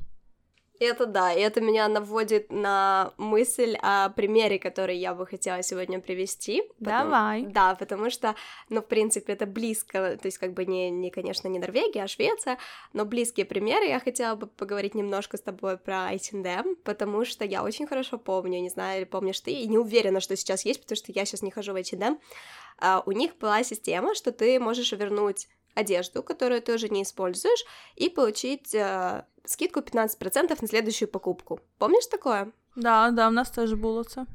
Это 0.80 1.04
да, 1.04 1.30
и 1.30 1.40
это 1.40 1.60
меня 1.60 1.86
наводит 1.88 2.50
на 2.50 3.12
мысль 3.18 3.76
о 3.82 4.08
примере, 4.08 4.58
который 4.58 4.96
я 4.96 5.12
бы 5.12 5.26
хотела 5.26 5.62
сегодня 5.62 6.00
привести. 6.00 6.62
Давай. 6.78 7.40
Потому, 7.40 7.52
да, 7.52 7.74
потому 7.74 8.10
что, 8.10 8.34
ну, 8.70 8.80
в 8.80 8.86
принципе, 8.86 9.34
это 9.34 9.44
близко, 9.44 10.16
то 10.16 10.26
есть 10.26 10.38
как 10.38 10.54
бы 10.54 10.64
не, 10.64 10.88
не, 10.88 11.10
конечно, 11.10 11.48
не 11.48 11.58
Норвегия, 11.58 12.04
а 12.04 12.08
Швеция, 12.08 12.56
но 12.94 13.04
близкие 13.04 13.44
примеры. 13.44 13.88
Я 13.88 14.00
хотела 14.00 14.36
бы 14.36 14.46
поговорить 14.46 14.94
немножко 14.94 15.36
с 15.36 15.42
тобой 15.42 15.76
про 15.76 16.14
H&M, 16.14 16.76
потому 16.82 17.26
что 17.26 17.44
я 17.44 17.62
очень 17.62 17.86
хорошо 17.86 18.16
помню, 18.16 18.58
не 18.60 18.70
знаю, 18.70 19.06
помнишь 19.06 19.40
ты, 19.40 19.50
и 19.50 19.68
не 19.68 19.76
уверена, 19.76 20.20
что 20.20 20.34
сейчас 20.34 20.64
есть, 20.64 20.80
потому 20.80 20.96
что 20.96 21.12
я 21.12 21.26
сейчас 21.26 21.42
не 21.42 21.50
хожу 21.50 21.74
в 21.74 21.76
H&M. 21.76 22.18
А, 22.78 23.02
у 23.04 23.12
них 23.12 23.36
была 23.36 23.62
система, 23.64 24.14
что 24.14 24.32
ты 24.32 24.58
можешь 24.58 24.92
вернуть 24.92 25.46
одежду, 25.74 26.22
которую 26.22 26.60
ты 26.62 26.74
уже 26.74 26.88
не 26.88 27.02
используешь, 27.02 27.64
и 27.96 28.08
получить 28.08 28.74
э, 28.74 29.24
скидку 29.44 29.80
15% 29.80 30.58
на 30.60 30.68
следующую 30.68 31.08
покупку. 31.08 31.60
Помнишь 31.78 32.06
такое? 32.06 32.52
Да, 32.76 33.10
да, 33.10 33.28
у 33.28 33.30
нас 33.30 33.50
тоже 33.50 33.76
было 33.76 34.04
це. 34.04 34.26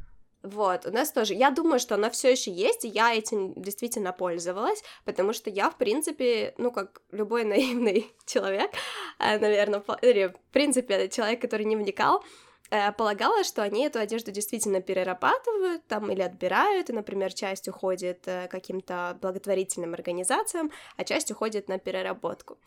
Вот, 0.45 0.85
у 0.85 0.91
нас 0.91 1.11
тоже. 1.11 1.33
Я 1.33 1.49
думаю, 1.49 1.79
что 1.79 1.95
она 1.95 2.09
все 2.09 2.31
еще 2.31 2.51
есть, 2.51 2.85
и 2.85 2.87
я 2.87 3.15
этим 3.15 3.53
действительно 3.55 4.13
пользовалась, 4.13 4.83
потому 5.03 5.33
что 5.33 5.49
я, 5.49 5.69
в 5.71 5.77
принципе, 5.77 6.53
ну, 6.57 6.71
как 6.71 7.01
любой 7.11 7.43
наивный 7.45 8.11
человек, 8.25 8.71
э, 9.19 9.39
наверное, 9.39 9.79
в 9.79 10.51
принципе, 10.51 11.09
человек, 11.09 11.41
который 11.41 11.65
не 11.65 11.75
вникал, 11.75 12.23
полагала, 12.69 13.43
что 13.43 13.61
они 13.61 13.85
эту 13.85 13.99
одежду 13.99 14.31
действительно 14.31 14.81
перерабатывают 14.81 15.85
там 15.87 16.11
или 16.11 16.21
отбирают, 16.21 16.89
и, 16.89 16.93
например, 16.93 17.33
часть 17.33 17.67
уходит 17.67 18.27
э, 18.27 18.47
каким-то 18.47 19.17
благотворительным 19.21 19.93
организациям, 19.93 20.71
а 20.97 21.03
часть 21.03 21.31
уходит 21.31 21.67
на 21.67 21.77
переработку. 21.77 22.57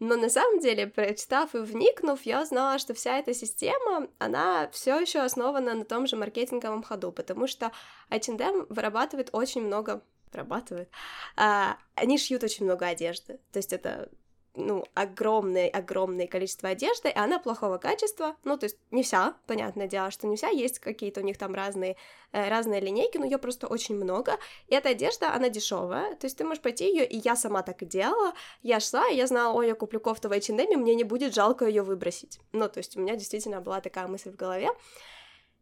Но 0.00 0.16
на 0.16 0.30
самом 0.30 0.58
деле, 0.60 0.86
прочитав 0.86 1.54
и 1.54 1.58
вникнув, 1.58 2.22
я 2.22 2.42
узнала, 2.42 2.78
что 2.78 2.94
вся 2.94 3.18
эта 3.18 3.34
система, 3.34 4.08
она 4.18 4.68
все 4.72 4.98
еще 4.98 5.20
основана 5.20 5.74
на 5.74 5.84
том 5.84 6.06
же 6.06 6.16
маркетинговом 6.16 6.82
ходу, 6.82 7.12
потому 7.12 7.46
что 7.46 7.72
H&M 8.10 8.66
вырабатывает 8.68 9.30
очень 9.32 9.62
много 9.62 10.02
вырабатывает, 10.32 10.88
а, 11.36 11.76
они 11.94 12.16
шьют 12.16 12.42
очень 12.42 12.64
много 12.64 12.86
одежды, 12.86 13.38
то 13.52 13.58
есть 13.58 13.74
это 13.74 14.08
ну, 14.54 14.84
огромное-огромное 14.94 16.26
количество 16.26 16.68
одежды, 16.68 17.08
и 17.08 17.16
она 17.16 17.38
плохого 17.38 17.78
качества, 17.78 18.36
ну, 18.44 18.58
то 18.58 18.64
есть 18.64 18.76
не 18.90 19.02
вся, 19.02 19.34
понятное 19.46 19.86
дело, 19.86 20.10
что 20.10 20.26
не 20.26 20.36
вся, 20.36 20.48
есть 20.48 20.78
какие-то 20.78 21.20
у 21.20 21.24
них 21.24 21.38
там 21.38 21.54
разные, 21.54 21.96
э, 22.32 22.48
разные 22.48 22.80
линейки, 22.80 23.16
но 23.16 23.24
ее 23.24 23.38
просто 23.38 23.66
очень 23.66 23.96
много, 23.96 24.38
и 24.68 24.74
эта 24.74 24.90
одежда, 24.90 25.34
она 25.34 25.48
дешевая, 25.48 26.14
то 26.16 26.26
есть 26.26 26.36
ты 26.36 26.44
можешь 26.44 26.62
пойти 26.62 26.86
ее, 26.86 27.06
и 27.06 27.16
я 27.24 27.34
сама 27.34 27.62
так 27.62 27.82
и 27.82 27.86
делала, 27.86 28.34
я 28.62 28.78
шла, 28.80 29.08
и 29.08 29.16
я 29.16 29.26
знала, 29.26 29.54
ой, 29.54 29.68
я 29.68 29.74
куплю 29.74 30.00
кофту 30.00 30.28
в 30.28 30.32
H&M, 30.32 30.80
мне 30.80 30.94
не 30.94 31.04
будет 31.04 31.34
жалко 31.34 31.66
ее 31.66 31.82
выбросить, 31.82 32.38
ну, 32.52 32.68
то 32.68 32.78
есть 32.78 32.96
у 32.96 33.00
меня 33.00 33.16
действительно 33.16 33.60
была 33.60 33.80
такая 33.80 34.06
мысль 34.06 34.30
в 34.30 34.36
голове, 34.36 34.68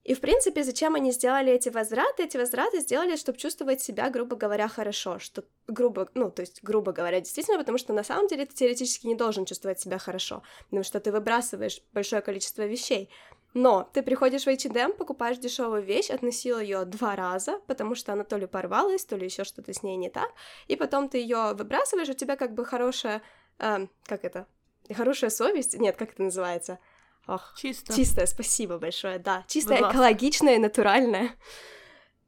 и, 0.02 0.14
в 0.14 0.20
принципе, 0.20 0.64
зачем 0.64 0.94
они 0.94 1.12
сделали 1.12 1.52
эти 1.52 1.68
возвраты? 1.68 2.24
Эти 2.24 2.38
возвраты 2.38 2.80
сделали, 2.80 3.16
чтобы 3.16 3.38
чувствовать 3.38 3.82
себя, 3.82 4.08
грубо 4.08 4.34
говоря, 4.34 4.66
хорошо, 4.66 5.18
что 5.18 5.44
грубо, 5.68 6.08
ну, 6.14 6.30
то 6.30 6.40
есть, 6.40 6.62
грубо 6.62 6.92
говоря, 6.92 7.20
действительно, 7.20 7.58
потому 7.58 7.76
что 7.76 7.92
на 7.92 8.02
самом 8.02 8.26
деле 8.26 8.46
ты 8.46 8.54
теоретически 8.54 9.06
не 9.06 9.14
должен 9.14 9.44
чувствовать 9.44 9.78
себя 9.78 9.98
хорошо, 9.98 10.42
потому 10.64 10.84
что 10.84 11.00
ты 11.00 11.12
выбрасываешь 11.12 11.82
большое 11.92 12.22
количество 12.22 12.62
вещей. 12.62 13.10
Но 13.52 13.90
ты 13.92 14.02
приходишь 14.02 14.44
в 14.44 14.48
H&M, 14.48 14.92
покупаешь 14.92 15.38
дешевую 15.38 15.82
вещь, 15.82 16.10
относил 16.10 16.60
ее 16.60 16.84
два 16.84 17.14
раза, 17.14 17.60
потому 17.66 17.94
что 17.94 18.12
она 18.12 18.24
то 18.24 18.36
ли 18.36 18.46
порвалась, 18.46 19.04
то 19.04 19.16
ли 19.16 19.26
еще 19.26 19.44
что-то 19.44 19.74
с 19.74 19.82
ней 19.82 19.96
не 19.96 20.08
так, 20.08 20.32
и 20.68 20.76
потом 20.76 21.08
ты 21.08 21.18
ее 21.18 21.52
выбрасываешь, 21.54 22.08
у 22.08 22.14
тебя 22.14 22.36
как 22.36 22.54
бы 22.54 22.64
хорошая, 22.64 23.22
э, 23.58 23.86
как 24.04 24.24
это, 24.24 24.46
хорошая 24.94 25.30
совесть, 25.30 25.78
нет, 25.78 25.96
как 25.96 26.12
это 26.12 26.22
называется, 26.22 26.78
Ох, 27.26 27.54
чисто. 27.56 27.94
Чистое, 27.94 28.26
спасибо 28.26 28.78
большое, 28.78 29.18
да. 29.18 29.44
Чистое, 29.48 29.78
экологичное, 29.80 30.58
натуральное. 30.58 31.30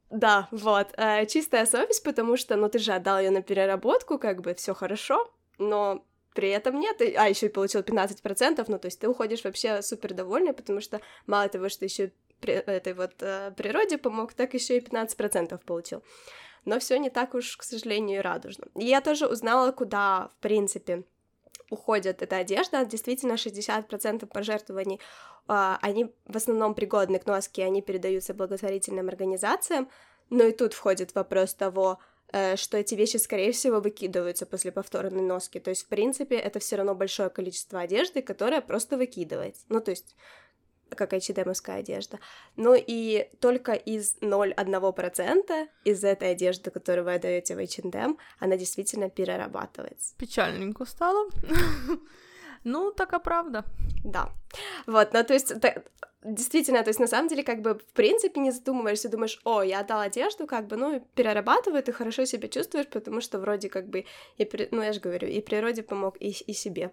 Да, 0.09 0.47
вот. 0.51 0.93
Э, 0.97 1.25
чистая 1.25 1.65
совесть, 1.65 2.03
потому 2.03 2.37
что, 2.37 2.55
ну, 2.55 2.69
ты 2.69 2.79
же 2.79 2.93
отдал 2.93 3.19
ее 3.19 3.31
на 3.31 3.41
переработку, 3.41 4.19
как 4.19 4.41
бы 4.41 4.53
все 4.53 4.73
хорошо, 4.73 5.31
но 5.57 6.05
при 6.35 6.49
этом 6.49 6.79
нет, 6.79 7.01
а 7.01 7.27
еще 7.27 7.47
и 7.47 7.49
получил 7.49 7.81
15%, 7.81 8.65
ну, 8.67 8.79
то 8.79 8.85
есть 8.87 8.99
ты 8.99 9.07
уходишь 9.07 9.43
вообще 9.43 9.81
супер 9.81 10.13
довольный, 10.13 10.53
потому 10.53 10.81
что 10.81 10.99
мало 11.25 11.47
того, 11.49 11.69
что 11.69 11.85
еще 11.85 12.11
этой 12.41 12.93
вот 12.93 13.13
э, 13.21 13.51
природе 13.55 13.97
помог, 13.97 14.33
так 14.33 14.53
еще 14.53 14.77
и 14.77 14.81
15% 14.81 15.59
получил. 15.65 16.03
Но 16.65 16.79
все 16.79 16.97
не 16.97 17.09
так 17.09 17.33
уж, 17.33 17.57
к 17.57 17.63
сожалению, 17.63 18.19
и 18.19 18.21
радужно. 18.21 18.67
И 18.75 18.85
я 18.85 19.01
тоже 19.01 19.27
узнала, 19.27 19.71
куда, 19.71 20.29
в 20.37 20.41
принципе, 20.41 21.03
уходит 21.73 22.21
эта 22.21 22.37
одежда, 22.37 22.85
действительно 22.85 23.33
60% 23.33 24.25
пожертвований, 24.27 24.99
а, 25.47 25.77
они 25.81 26.13
в 26.25 26.37
основном 26.37 26.73
пригодны 26.73 27.19
к 27.19 27.25
носке, 27.25 27.65
они 27.65 27.81
передаются 27.81 28.33
благотворительным 28.33 29.09
организациям, 29.09 29.89
но 30.29 30.43
и 30.45 30.51
тут 30.51 30.73
входит 30.73 31.15
вопрос 31.15 31.53
того, 31.53 31.99
э, 32.31 32.55
что 32.55 32.77
эти 32.77 32.95
вещи, 32.95 33.17
скорее 33.17 33.51
всего, 33.51 33.79
выкидываются 33.79 34.45
после 34.45 34.71
повторной 34.71 35.21
носки. 35.21 35.59
То 35.59 35.69
есть, 35.69 35.83
в 35.83 35.87
принципе, 35.87 36.35
это 36.35 36.59
все 36.59 36.77
равно 36.77 36.95
большое 36.95 37.29
количество 37.29 37.81
одежды, 37.81 38.21
которое 38.21 38.61
просто 38.61 38.97
выкидывается. 38.97 39.65
Ну, 39.69 39.81
то 39.81 39.91
есть, 39.91 40.15
как 40.95 41.13
h 41.13 41.31
одежда. 41.67 42.19
Ну 42.55 42.75
и 42.75 43.29
только 43.39 43.73
из 43.73 44.17
0,1% 44.21 45.67
из 45.85 46.03
этой 46.03 46.31
одежды, 46.31 46.71
которую 46.71 47.05
вы 47.05 47.15
отдаете 47.15 47.55
в 47.55 47.59
H&M, 47.59 48.17
она 48.39 48.57
действительно 48.57 49.09
перерабатывается. 49.09 50.15
Печальненько 50.17 50.85
стало. 50.85 51.29
Ну, 52.65 52.91
такая 52.91 53.19
правда. 53.19 53.65
Да. 54.03 54.29
Вот, 54.87 55.13
ну, 55.13 55.23
то 55.23 55.33
есть, 55.33 55.53
действительно, 56.23 56.83
то 56.83 56.89
есть, 56.89 56.99
на 56.99 57.07
самом 57.07 57.27
деле, 57.27 57.43
как 57.43 57.61
бы, 57.61 57.75
в 57.75 57.93
принципе, 57.93 58.39
не 58.39 58.51
задумываешься, 58.51 59.09
думаешь, 59.09 59.39
о, 59.43 59.63
я 59.63 59.81
отдал 59.81 59.99
одежду, 59.99 60.47
как 60.47 60.67
бы, 60.67 60.77
ну, 60.77 61.05
перерабатываю, 61.15 61.83
ты 61.83 61.91
хорошо 61.91 62.25
себя 62.25 62.47
чувствуешь, 62.47 62.87
потому 62.87 63.21
что 63.21 63.39
вроде 63.39 63.69
как 63.69 63.87
бы, 63.87 64.05
и, 64.37 64.67
ну, 64.71 64.81
я 64.81 64.93
же 64.93 64.99
говорю, 64.99 65.27
и 65.27 65.41
природе 65.41 65.83
помог, 65.83 66.15
и, 66.19 66.29
и 66.29 66.53
себе. 66.53 66.91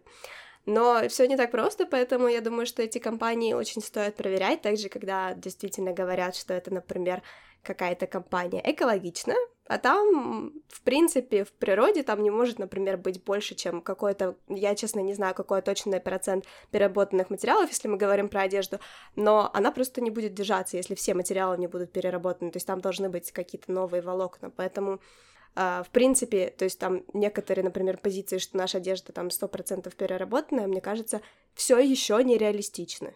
Но 0.71 1.09
все 1.09 1.27
не 1.27 1.37
так 1.37 1.51
просто, 1.51 1.85
поэтому 1.85 2.29
я 2.29 2.41
думаю, 2.41 2.65
что 2.65 2.81
эти 2.81 2.99
компании 2.99 3.55
очень 3.55 3.83
стоит 3.83 4.15
проверять, 4.15 4.63
также 4.63 4.89
когда 4.89 5.35
действительно 5.35 5.93
говорят, 5.93 6.37
что 6.37 6.55
это, 6.55 6.73
например, 6.73 7.23
какая-то 7.65 8.07
компания 8.07 8.63
экологичная, 8.65 9.37
а 9.67 9.79
там, 9.79 10.53
в 10.69 10.83
принципе, 10.83 11.43
в 11.43 11.53
природе 11.53 12.05
там 12.05 12.23
не 12.23 12.31
может, 12.31 12.61
например, 12.61 12.99
быть 12.99 13.25
больше, 13.25 13.57
чем 13.57 13.83
какой-то, 13.83 14.37
я, 14.49 14.77
честно, 14.77 15.01
не 15.01 15.15
знаю, 15.15 15.35
какой 15.35 15.61
точный 15.61 15.99
процент 15.99 16.45
переработанных 16.71 17.31
материалов, 17.31 17.69
если 17.69 17.89
мы 17.89 17.97
говорим 17.97 18.29
про 18.29 18.43
одежду, 18.43 18.79
но 19.17 19.51
она 19.53 19.73
просто 19.73 20.01
не 20.01 20.11
будет 20.11 20.35
держаться, 20.35 20.77
если 20.77 20.95
все 20.95 21.15
материалы 21.15 21.59
не 21.59 21.67
будут 21.67 21.91
переработаны, 21.91 22.53
то 22.53 22.59
есть 22.59 22.67
там 22.69 22.81
должны 22.81 23.09
быть 23.09 23.33
какие-то 23.33 23.73
новые 23.73 24.03
волокна, 24.03 24.51
поэтому 24.51 25.01
в 25.55 25.87
принципе, 25.93 26.55
то 26.57 26.65
есть 26.65 26.79
там 26.79 27.03
некоторые, 27.13 27.65
например, 27.65 27.99
позиции, 27.99 28.39
что 28.39 28.57
наша 28.57 28.79
одежда 28.79 29.13
там 29.13 29.29
100% 29.29 29.95
переработанная, 29.97 30.67
мне 30.67 30.81
кажется, 30.81 31.21
все 31.55 31.79
еще 31.79 32.23
нереалистичны. 32.25 33.15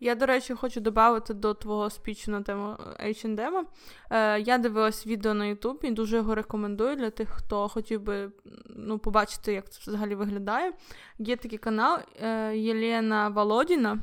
Я, 0.00 0.14
до 0.14 0.26
речі, 0.26 0.54
хочу 0.54 0.80
додати 0.80 1.34
до 1.34 1.54
твого 1.54 1.90
спічу 1.90 2.30
на 2.30 2.42
тему 2.42 2.76
H&M. 3.06 3.64
Е, 4.10 4.40
Я 4.40 4.58
дивилась 4.58 5.06
відео 5.06 5.34
на 5.34 5.46
Ютубі 5.46 5.90
дуже 5.90 6.16
його 6.16 6.34
рекомендую 6.34 6.96
для 6.96 7.10
тих, 7.10 7.28
хто 7.28 7.68
хотів 7.68 8.00
би 8.00 8.32
ну, 8.66 8.98
побачити, 8.98 9.52
як 9.52 9.70
це 9.70 9.80
взагалі 9.86 10.14
виглядає. 10.14 10.72
Є 11.18 11.36
такий 11.36 11.58
канал 11.58 11.98
е, 12.22 12.56
Єлена 12.56 13.28
Володіна. 13.28 13.98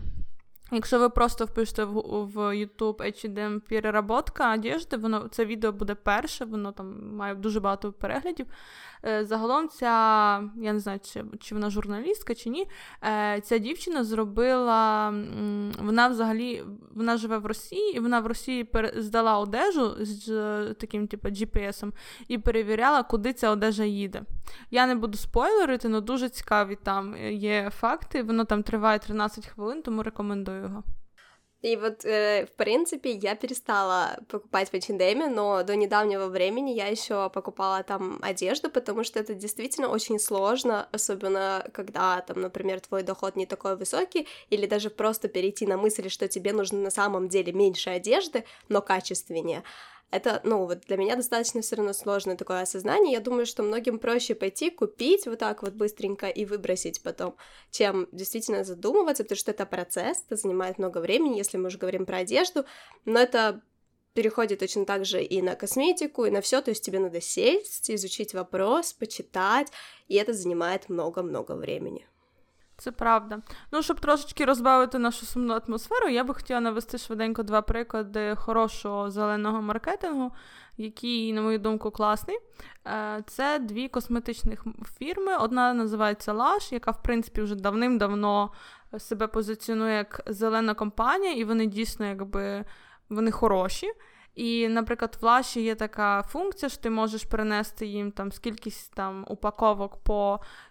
Якщо 0.72 1.00
ви 1.00 1.10
просто 1.10 1.46
впишете 1.46 1.84
в 1.84 1.94
в 2.22 2.38
YouTube 2.38 2.96
H&M 2.96 3.60
переработка 3.60 4.54
одежди, 4.54 4.98
воно 4.98 5.28
це 5.32 5.46
відео 5.46 5.72
буде 5.72 5.96
перше, 5.96 6.46
воно 6.46 6.72
там 6.72 7.16
має 7.16 7.36
дуже 7.36 7.60
багато 7.60 7.92
переглядів. 7.92 8.46
Е, 9.06 9.26
загалом, 9.26 9.70
ця, 9.70 9.88
я 10.58 10.74
не 10.74 10.80
знаю, 10.80 11.00
чи 11.04 11.24
чи 11.40 11.56
вона 11.56 11.70
журналістка 11.70 12.36
чи 12.36 12.50
ні. 12.50 12.68
Е, 13.04 13.42
ця 13.42 13.58
дівчина 13.58 14.04
зробила, 14.04 15.10
вона 15.80 16.08
взагалі 16.08 16.64
вона 16.96 17.18
живе 17.18 17.38
в 17.38 17.46
Росії, 17.46 17.98
і 17.98 18.00
вона 18.00 18.20
в 18.20 18.28
Росії 18.28 18.70
здала 18.96 19.40
одежу 19.40 19.96
з 20.00 20.28
таким, 20.74 21.08
типу, 21.08 21.28
GPS-ом 21.30 21.92
і 22.28 22.38
перевіряла, 22.38 23.04
куди 23.04 23.34
ця 23.34 23.50
одежа 23.52 23.84
їде. 23.84 24.22
Я 24.71 24.87
не 24.87 24.95
буду 24.95 25.19
спойлерити, 25.19 25.89
але 25.89 26.01
дуже 26.01 26.29
цікаві 26.29 26.77
там 26.83 27.17
є 27.33 27.71
факти. 27.71 28.23
Воно 28.23 28.45
там 28.45 28.63
триває 28.63 28.99
13 28.99 29.47
хвилин, 29.47 29.83
тому 29.83 30.03
рекомендую 30.03 30.63
його. 30.63 30.83
И 31.67 31.77
вот, 31.77 32.05
э, 32.05 32.45
в 32.45 32.57
принципе, 32.57 33.11
я 33.11 33.35
перестала 33.35 34.19
покупать 34.29 34.71
в 34.71 34.75
H&M, 34.75 35.35
но 35.35 35.63
до 35.65 35.75
недавнего 35.75 36.27
времени 36.29 36.71
я 36.71 36.87
еще 36.87 37.29
покупала 37.31 37.83
там 37.83 38.21
одежду, 38.23 38.71
потому 38.71 39.05
что 39.05 39.19
это 39.19 39.35
действительно 39.35 39.89
очень 39.89 40.19
сложно, 40.19 40.89
особенно 40.93 41.67
когда, 41.73 42.21
там, 42.21 42.41
например, 42.41 42.81
твой 42.81 43.03
доход 43.03 43.37
не 43.37 43.47
такой 43.47 43.75
высокий, 43.77 44.29
или 44.51 44.67
даже 44.67 44.91
просто 44.91 45.29
перейти 45.29 45.67
на 45.67 45.77
мысль, 45.77 46.09
что 46.09 46.29
тебе 46.29 46.53
нужно 46.53 46.79
на 46.79 46.91
самом 46.91 47.29
деле 47.29 47.53
меньше 47.53 47.91
одежды, 47.91 48.45
но 48.69 48.83
качественнее 48.83 49.63
это, 50.12 50.42
ну, 50.44 50.66
вот 50.66 50.82
для 50.82 50.98
меня 50.98 51.16
достаточно 51.16 51.62
все 51.62 51.78
равно 51.78 51.94
сложное 51.94 52.36
такое 52.36 52.62
осознание. 52.62 53.14
Я 53.14 53.22
думаю, 53.22 53.46
что 53.46 53.64
многим 53.64 53.98
проще 53.98 54.36
пойти 54.36 54.70
купить 54.70 55.26
вот 55.26 55.40
так 55.40 55.64
вот 55.64 55.74
быстренько 55.74 56.28
и 56.28 56.46
выбросить 56.46 57.02
потом, 57.02 57.36
чем 57.72 58.08
действительно 58.12 58.64
задумываться, 58.66 59.24
потому 59.24 59.38
что 59.38 59.52
это 59.52 59.66
процесс, 59.66 60.24
это 60.26 60.36
занимает 60.36 60.78
много 60.78 60.98
времени, 61.00 61.38
если 61.38 61.58
мы 61.58 61.68
уже 61.68 61.78
говорим 61.78 62.06
про 62.06 62.18
одежду, 62.18 62.66
но 63.06 63.20
это 63.20 63.62
переходит 64.14 64.60
точно 64.60 64.86
так 64.86 65.06
же 65.06 65.24
и 65.24 65.42
на 65.42 65.56
косметику, 65.56 66.26
и 66.26 66.32
на 66.32 66.42
все, 66.42 66.62
то 66.62 66.72
есть 66.72 66.84
тебе 66.84 67.00
надо 67.00 67.22
сесть, 67.22 67.90
изучить 67.90 68.34
вопрос, 68.34 68.92
почитать, 68.92 69.72
и 70.10 70.16
это 70.16 70.34
занимает 70.34 70.90
много-много 70.90 71.54
времени. 71.54 72.06
Це 72.82 72.92
правда. 72.92 73.40
Ну, 73.72 73.82
щоб 73.82 74.00
трошечки 74.00 74.46
розбавити 74.46 75.00
нашу 75.00 75.26
сумну 75.26 75.54
атмосферу, 75.68 76.10
я 76.10 76.24
би 76.24 76.34
хотіла 76.34 76.60
навести 76.60 76.98
швиденько 76.98 77.44
два 77.44 77.62
приклади 77.62 78.36
хорошого 78.36 79.12
зеленого 79.12 79.62
маркетингу, 79.62 80.32
який, 80.78 81.34
на 81.34 81.42
мою 81.42 81.60
думку, 81.60 81.92
класний. 81.92 82.38
Е, 82.88 83.24
це 83.28 83.60
дві 83.60 83.88
косметичних 83.88 84.66
фірми. 84.98 85.38
Одна 85.38 85.74
називається 85.74 86.34
Lush, 86.34 86.74
яка, 86.74 86.92
в 86.92 87.04
принципі, 87.04 87.42
вже 87.42 87.56
давним-давно 87.56 88.52
себе 88.98 89.28
позиціонує 89.28 89.96
як 89.98 90.22
зелена 90.28 90.74
компанія, 90.74 91.34
і 91.34 91.44
вони 91.44 91.66
дійсно 91.66 92.06
якби 92.06 92.66
вони 93.10 93.32
хороші. 93.32 93.92
І, 94.36 94.68
наприклад, 94.68 95.18
в 95.22 95.26
Лаші 95.26 95.62
є 95.62 95.76
така 95.76 96.24
функція, 96.24 96.70
що 96.70 96.82
ти 96.82 96.90
можеш 96.90 97.24
перенести 97.24 97.86
їм 97.86 98.12
там 98.12 98.32
скількись 98.32 98.88
там 98.88 99.26
упаковок 99.28 99.98
по 99.98 100.40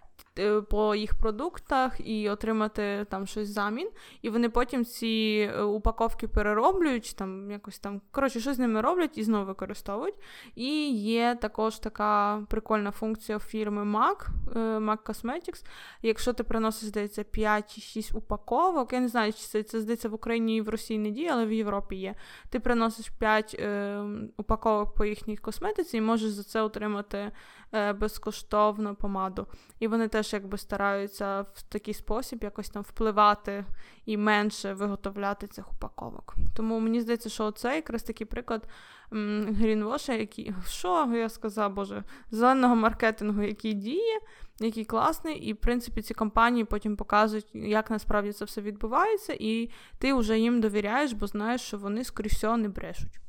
по 0.69 0.95
їх 0.95 1.15
продуктах 1.15 2.07
і 2.07 2.29
отримати 2.29 3.05
там 3.09 3.27
щось 3.27 3.49
замін. 3.49 3.89
І 4.21 4.29
вони 4.29 4.49
потім 4.49 4.85
ці 4.85 5.49
е, 5.53 5.61
упаковки 5.61 6.27
перероблюють, 6.27 7.15
там 7.17 7.51
якось 7.51 7.79
там, 7.79 8.01
коротше, 8.11 8.39
щось 8.39 8.55
з 8.55 8.59
ними 8.59 8.81
роблять 8.81 9.17
і 9.17 9.23
знову 9.23 9.45
використовують. 9.45 10.15
І 10.55 10.91
є 10.93 11.37
також 11.41 11.79
така 11.79 12.41
прикольна 12.49 12.91
функція 12.91 13.39
фірми 13.39 13.83
MAC, 13.83 14.27
е, 14.55 14.59
MAC 14.59 14.97
Cosmetics. 14.97 15.65
Якщо 16.01 16.33
ти 16.33 16.43
приносиш, 16.43 16.89
здається, 16.89 17.23
5 17.23 17.75
чи 17.75 17.81
6 17.81 18.15
упаковок, 18.15 18.93
я 18.93 18.99
не 18.99 19.07
знаю, 19.07 19.33
чи 19.33 19.39
це, 19.39 19.63
це 19.63 19.81
здається 19.81 20.09
в 20.09 20.13
Україні 20.13 20.57
і 20.57 20.61
в 20.61 20.69
Росії 20.69 20.99
не 20.99 21.09
діє, 21.09 21.29
але 21.33 21.45
в 21.45 21.53
Європі 21.53 21.95
є. 21.95 22.15
Ти 22.49 22.59
приносиш 22.59 23.09
5 23.09 23.55
е, 23.59 24.03
упаковок 24.37 24.93
по 24.93 25.05
їхній 25.05 25.37
косметиці 25.37 25.97
і 25.97 26.01
можеш 26.01 26.31
за 26.31 26.43
це 26.43 26.61
отримати 26.61 27.31
е, 27.73 27.93
безкоштовну 27.93 28.95
помаду. 28.95 29.47
І 29.79 29.87
вони 29.87 30.07
теж 30.07 30.33
якби 30.33 30.57
стараються 30.57 31.41
в 31.41 31.61
такий 31.61 31.93
спосіб 31.93 32.43
якось 32.43 32.69
там 32.69 32.83
впливати 32.83 33.65
і 34.05 34.17
менше 34.17 34.73
виготовляти 34.73 35.47
цих 35.47 35.71
упаковок. 35.73 36.35
Тому 36.55 36.79
мені 36.79 37.01
здається, 37.01 37.29
що 37.29 37.51
це 37.51 37.75
якраз 37.75 38.03
такий 38.03 38.27
приклад 38.27 38.67
грінвоша, 39.11 40.13
який 40.13 40.53
що 40.67 41.13
я 41.15 41.29
сказав, 41.29 41.73
боже, 41.73 42.03
зеленого 42.31 42.75
маркетингу, 42.75 43.41
який 43.41 43.73
діє, 43.73 44.19
який 44.59 44.85
класний, 44.85 45.37
і 45.37 45.53
в 45.53 45.57
принципі 45.57 46.01
ці 46.01 46.13
компанії 46.13 46.65
потім 46.65 46.95
показують, 46.95 47.47
як 47.53 47.91
насправді 47.91 48.31
це 48.31 48.45
все 48.45 48.61
відбувається, 48.61 49.37
і 49.39 49.69
ти 49.99 50.13
вже 50.13 50.39
їм 50.39 50.61
довіряєш, 50.61 51.13
бо 51.13 51.27
знаєш, 51.27 51.61
що 51.61 51.77
вони 51.77 52.03
скоріш 52.03 52.33
всього 52.33 52.57
не 52.57 52.69
брешуть. 52.69 53.19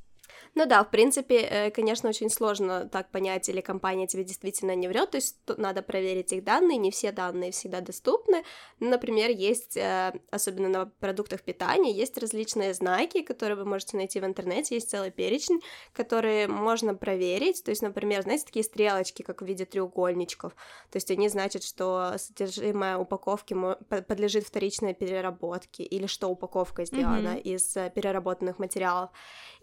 Ну 0.55 0.67
да, 0.67 0.85
в 0.85 0.91
принципе, 0.91 1.37
э, 1.37 1.71
конечно, 1.71 2.11
очень 2.11 2.29
сложно 2.29 2.87
так 2.87 3.11
понять, 3.11 3.49
или 3.49 3.63
компания 3.63 4.07
тебе 4.07 4.23
действительно 4.23 4.75
не 4.75 4.87
врет, 4.87 5.13
то 5.13 5.17
есть 5.17 5.37
надо 5.47 5.83
проверить 5.83 6.33
их 6.33 6.45
данные, 6.45 6.77
не 6.77 6.91
все 6.91 7.11
данные 7.11 7.53
всегда 7.53 7.81
доступны. 7.81 8.45
Ну, 8.79 8.91
например, 8.91 9.31
есть, 9.31 9.79
э, 9.79 10.13
особенно 10.31 10.69
на 10.69 10.87
продуктах 11.01 11.43
питания, 11.43 11.91
есть 11.91 12.19
различные 12.19 12.75
знаки, 12.75 13.23
которые 13.23 13.57
вы 13.57 13.65
можете 13.65 13.97
найти 13.97 14.21
в 14.21 14.25
интернете, 14.25 14.75
есть 14.75 14.91
целый 14.91 15.11
перечень, 15.11 15.61
которые 15.95 16.49
можно 16.49 16.95
проверить, 16.95 17.65
то 17.65 17.71
есть, 17.71 17.81
например, 17.81 18.23
знаете, 18.23 18.45
такие 18.45 18.65
стрелочки, 18.65 19.23
как 19.23 19.41
в 19.41 19.47
виде 19.47 19.65
треугольничков, 19.65 20.53
то 20.91 20.97
есть 20.97 21.11
они 21.11 21.31
значат, 21.31 21.63
что 21.63 22.13
содержимое 22.19 22.99
упаковки 22.99 23.57
подлежит 23.89 24.45
вторичной 24.45 24.93
переработке, 24.93 25.83
или 25.83 26.07
что 26.07 26.29
упаковка 26.29 26.85
сделана 26.85 27.37
mm-hmm. 27.37 27.43
из 27.43 27.77
э, 27.77 27.91
переработанных 27.95 28.59
материалов. 28.59 29.11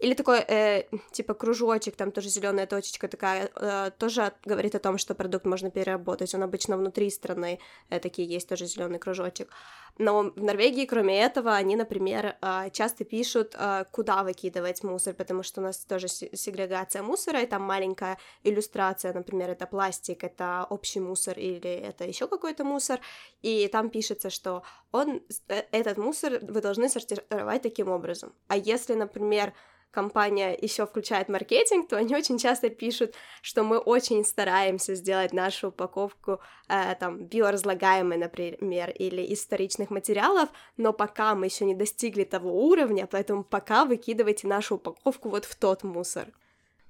Или 0.00 0.14
такой 0.14 0.38
э, 0.38 0.84
типа 1.12 1.34
кружочек, 1.34 1.94
там 1.94 2.10
тоже 2.10 2.30
зеленая 2.30 2.66
точечка 2.66 3.06
такая, 3.06 3.50
э, 3.54 3.90
тоже 3.98 4.32
говорит 4.46 4.74
о 4.74 4.78
том, 4.78 4.96
что 4.96 5.14
продукт 5.14 5.44
можно 5.44 5.70
переработать. 5.70 6.34
Он 6.34 6.42
обычно 6.42 6.78
внутри 6.78 7.10
страны 7.10 7.58
э, 7.90 8.00
такие 8.00 8.26
есть 8.26 8.48
тоже 8.48 8.64
зеленый 8.64 8.98
кружочек. 8.98 9.50
Но 9.98 10.22
в 10.22 10.42
Норвегии, 10.42 10.86
кроме 10.86 11.20
этого, 11.20 11.54
они, 11.54 11.76
например, 11.76 12.36
э, 12.40 12.70
часто 12.72 13.04
пишут, 13.04 13.54
э, 13.58 13.84
куда 13.92 14.22
выкидывать 14.22 14.82
мусор, 14.82 15.12
потому 15.12 15.42
что 15.42 15.60
у 15.60 15.64
нас 15.64 15.84
тоже 15.84 16.08
сегрегация 16.08 17.02
мусора, 17.02 17.42
и 17.42 17.46
там 17.46 17.62
маленькая 17.62 18.16
иллюстрация, 18.42 19.12
например, 19.12 19.50
это 19.50 19.66
пластик, 19.66 20.24
это 20.24 20.66
общий 20.70 21.00
мусор 21.00 21.38
или 21.38 21.70
это 21.70 22.04
еще 22.04 22.26
какой-то 22.26 22.64
мусор, 22.64 23.00
и 23.42 23.68
там 23.68 23.90
пишется, 23.90 24.30
что 24.30 24.62
он, 24.92 25.20
э, 25.48 25.62
этот 25.72 25.98
мусор 25.98 26.38
вы 26.40 26.62
должны 26.62 26.88
сортировать 26.88 27.60
таким 27.60 27.90
образом. 27.90 28.32
А 28.48 28.56
если, 28.56 28.94
например, 28.94 29.52
компания 29.95 30.57
еще 30.61 30.85
включает 30.85 31.29
маркетинг, 31.29 31.87
то 31.87 31.97
они 31.97 32.15
очень 32.15 32.37
часто 32.37 32.69
пишут, 32.69 33.15
что 33.41 33.63
мы 33.63 33.77
очень 33.77 34.25
стараемся 34.25 34.95
сделать 34.95 35.33
нашу 35.33 35.67
упаковку 35.67 36.39
э, 36.69 36.95
там 36.99 37.25
биоразлагаемой, 37.25 38.17
например, 38.17 38.89
или 38.89 39.21
из 39.21 39.45
вторичных 39.45 39.89
материалов, 39.91 40.49
но 40.77 40.93
пока 40.93 41.33
мы 41.35 41.45
еще 41.45 41.65
не 41.65 41.75
достигли 41.75 42.25
того 42.25 42.51
уровня, 42.67 43.07
поэтому 43.11 43.43
пока 43.43 43.85
выкидывайте 43.85 44.47
нашу 44.47 44.75
упаковку 44.75 45.29
вот 45.29 45.45
в 45.45 45.55
тот 45.55 45.83
мусор. 45.83 46.25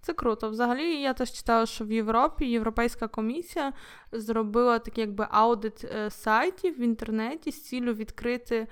Це 0.01 0.13
круто. 0.13 0.49
Взагалі, 0.49 1.01
я 1.01 1.13
теж 1.13 1.31
читала, 1.31 1.65
що 1.65 1.85
в 1.85 1.91
Європі 1.91 2.45
Європейська 2.45 3.07
комісія 3.07 3.73
зробила 4.11 4.79
такий 4.79 5.03
якби 5.03 5.27
аудит 5.31 5.85
сайтів 6.09 6.79
в 6.79 6.81
інтернеті 6.81 7.51
з 7.51 7.63
цілю 7.63 7.93
відкрити 7.93 8.67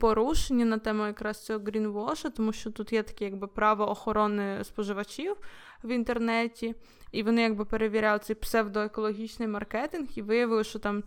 порушення 0.00 0.64
на 0.64 0.78
тему 0.78 1.06
якраз 1.06 1.44
цього 1.44 1.60
грінвоша, 1.66 2.30
тому 2.30 2.52
що 2.52 2.70
тут 2.70 2.92
є 2.92 3.02
таке 3.02 3.24
якби 3.24 3.46
право 3.46 3.90
охорони 3.90 4.64
споживачів 4.64 5.36
в 5.84 5.88
інтернеті, 5.88 6.74
і 7.12 7.22
вони 7.22 7.42
якби 7.42 7.64
перевіряли 7.64 8.18
цей 8.18 8.36
псевдоекологічний 8.36 9.48
маркетинг 9.48 10.08
і 10.14 10.22
виявили, 10.22 10.64
що 10.64 10.78
там 10.78 11.02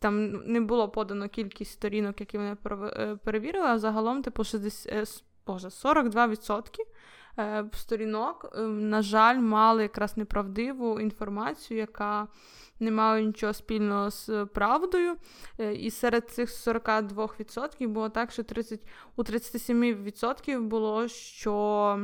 там 0.00 0.30
не 0.30 0.60
було 0.60 0.88
подано 0.88 1.28
кількість 1.28 1.72
сторінок, 1.72 2.20
які 2.20 2.38
вони 2.38 2.56
е, 2.66 3.16
перевірили, 3.24 3.66
а 3.66 3.78
загалом, 3.78 4.22
типу, 4.22 4.44
60, 4.44 4.92
е, 4.92 5.04
боже, 5.46 5.68
42% 5.68 6.80
е, 6.80 6.84
сторінок, 7.72 8.56
на 8.68 9.02
жаль, 9.02 9.38
мали 9.38 9.82
якраз 9.82 10.16
неправдиву 10.16 11.00
інформацію, 11.00 11.78
яка 11.78 12.28
не 12.80 12.90
мала 12.90 13.20
нічого 13.20 13.52
спільного 13.52 14.10
з 14.10 14.46
правдою. 14.54 15.16
Е, 15.58 15.74
і 15.74 15.90
серед 15.90 16.30
цих 16.30 16.48
42% 16.48 17.88
було 17.88 18.08
так, 18.08 18.30
що 18.30 18.42
30, 18.42 18.80
у 19.16 19.22
37% 19.22 20.60
було, 20.60 21.08
що 21.08 22.00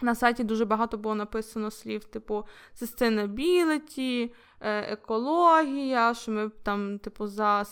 на 0.00 0.14
сайті 0.14 0.44
дуже 0.44 0.64
багато 0.64 0.98
було 0.98 1.14
написано 1.14 1.70
слів, 1.70 2.04
типу 2.04 2.44
sustainability, 2.82 4.30
е, 4.60 4.92
екологія, 4.92 6.14
що 6.14 6.32
ми 6.32 6.50
там, 6.62 6.98
типу, 6.98 7.26
за 7.26 7.64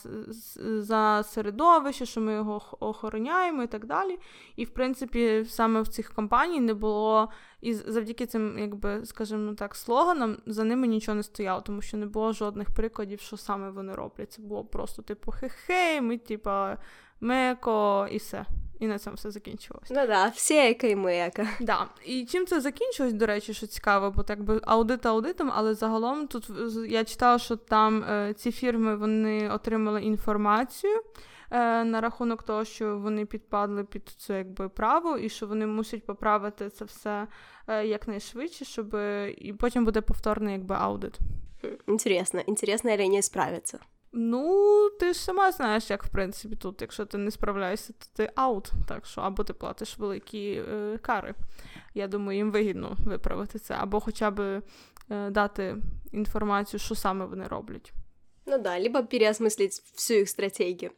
за 0.57 1.23
середовище, 1.23 2.07
що 2.07 2.21
ми 2.21 2.33
його 2.33 2.63
охороняємо 2.81 3.63
і 3.63 3.67
так 3.67 3.87
далі. 3.87 4.19
І, 4.57 4.65
в 4.65 4.71
принципі, 4.71 5.45
саме 5.49 5.81
в 5.83 5.89
цих 5.89 6.13
компаній 6.13 6.61
не 6.61 6.75
було, 6.75 7.31
і 7.61 7.75
завдяки 7.75 8.27
цим, 8.27 8.59
якби, 8.59 9.05
скажімо 9.05 9.55
так, 9.55 9.75
слоганам 9.75 10.37
за 10.47 10.65
ними 10.65 10.87
нічого 10.87 11.15
не 11.15 11.23
стояло, 11.23 11.61
тому 11.61 11.83
що 11.83 11.97
не 11.97 12.07
було 12.07 12.33
жодних 12.33 12.71
прикладів, 12.71 13.21
що 13.21 13.37
саме 13.37 13.71
вони 13.71 13.95
роблять. 13.95 14.33
Це 14.33 14.43
було 14.43 14.65
просто, 14.65 15.03
типу, 15.03 15.31
хе-хей, 15.31 16.01
ми, 16.01 16.19
типу, 16.19 16.51
меко 17.21 18.09
і 18.11 18.17
все. 18.17 18.45
І 18.81 18.87
на 18.87 18.99
цьому 18.99 19.17
все 19.17 19.31
закінчилось. 19.31 19.91
Ну 19.91 20.07
да, 20.07 20.29
все 20.29 20.71
еко 20.71 20.87
і 20.87 20.97
мека. 20.97 21.49
Да. 21.61 21.87
І 22.05 22.25
чим 22.25 22.47
це 22.47 22.61
закінчилось, 22.61 23.13
до 23.13 23.27
речі, 23.27 23.55
що 23.55 23.67
цікаво, 23.67 24.11
бо 24.11 24.23
так 24.23 24.43
би 24.43 24.61
аудит 24.65 25.07
аудитом, 25.07 25.53
але 25.55 25.75
загалом 25.75 26.27
тут 26.27 26.51
я 26.89 27.05
читала, 27.05 27.39
що 27.39 27.57
там 27.57 28.05
е, 28.05 28.35
ці 28.37 28.53
фірми 28.53 28.97
вони 28.97 29.51
отримали 29.51 30.03
інформацію. 30.03 31.03
Е, 31.51 31.85
на 31.85 32.01
рахунок 32.01 32.43
того, 32.43 32.65
що 32.65 32.99
вони 32.99 33.27
підпадли 33.27 33.85
під 33.85 34.09
це 34.19 34.39
якби 34.39 34.69
право, 34.69 35.19
і 35.19 35.29
що 35.29 35.47
вони 35.47 35.67
мусять 35.67 36.07
поправити 36.07 36.71
це 36.71 36.85
все 36.85 37.27
е, 37.69 37.87
якнайшвидше, 37.87 38.65
щоб 38.65 38.97
і 39.39 39.53
потім 39.53 39.85
буде 39.85 40.01
повторний 40.01 40.53
якби 40.53 40.75
аудит. 40.75 41.19
Інтересно, 41.89 42.41
інтересно, 42.41 42.91
или 42.91 43.09
не 43.09 43.23
справиться. 43.23 43.79
Ну, 44.19 44.91
ти 45.01 45.13
ж 45.13 45.21
сама 45.21 45.53
знаєш, 45.53 45.91
як 45.91 46.05
в 46.05 46.09
принципі 46.09 46.57
тут, 46.57 46.81
якщо 46.81 47.07
ти 47.07 47.19
не 47.19 47.31
справляєшся, 47.31 47.93
то 47.93 48.07
ти 48.15 48.31
аут. 48.35 48.73
Так 48.89 49.07
що 49.07 49.21
або 49.21 49.45
ти 49.45 49.53
платиш 49.53 49.99
великі 49.99 50.65
е, 50.69 50.99
кари. 51.03 51.35
Я 51.95 52.09
думаю, 52.09 52.39
їм 52.39 52.51
вигідно 52.51 52.97
виправити 53.05 53.59
це, 53.59 53.75
або 53.75 54.01
хоча 54.01 54.31
б 54.31 54.41
е, 54.41 55.31
дати 55.31 55.77
інформацію, 56.13 56.81
що 56.81 56.95
саме 56.95 57.25
вони 57.25 57.47
роблять. 57.47 57.93
Ну 58.47 58.59
да, 58.59 58.81
либо 58.81 58.99
переосмыслить 58.99 59.83
всю 59.95 60.21
их 60.21 60.29
стратегию. 60.29 60.91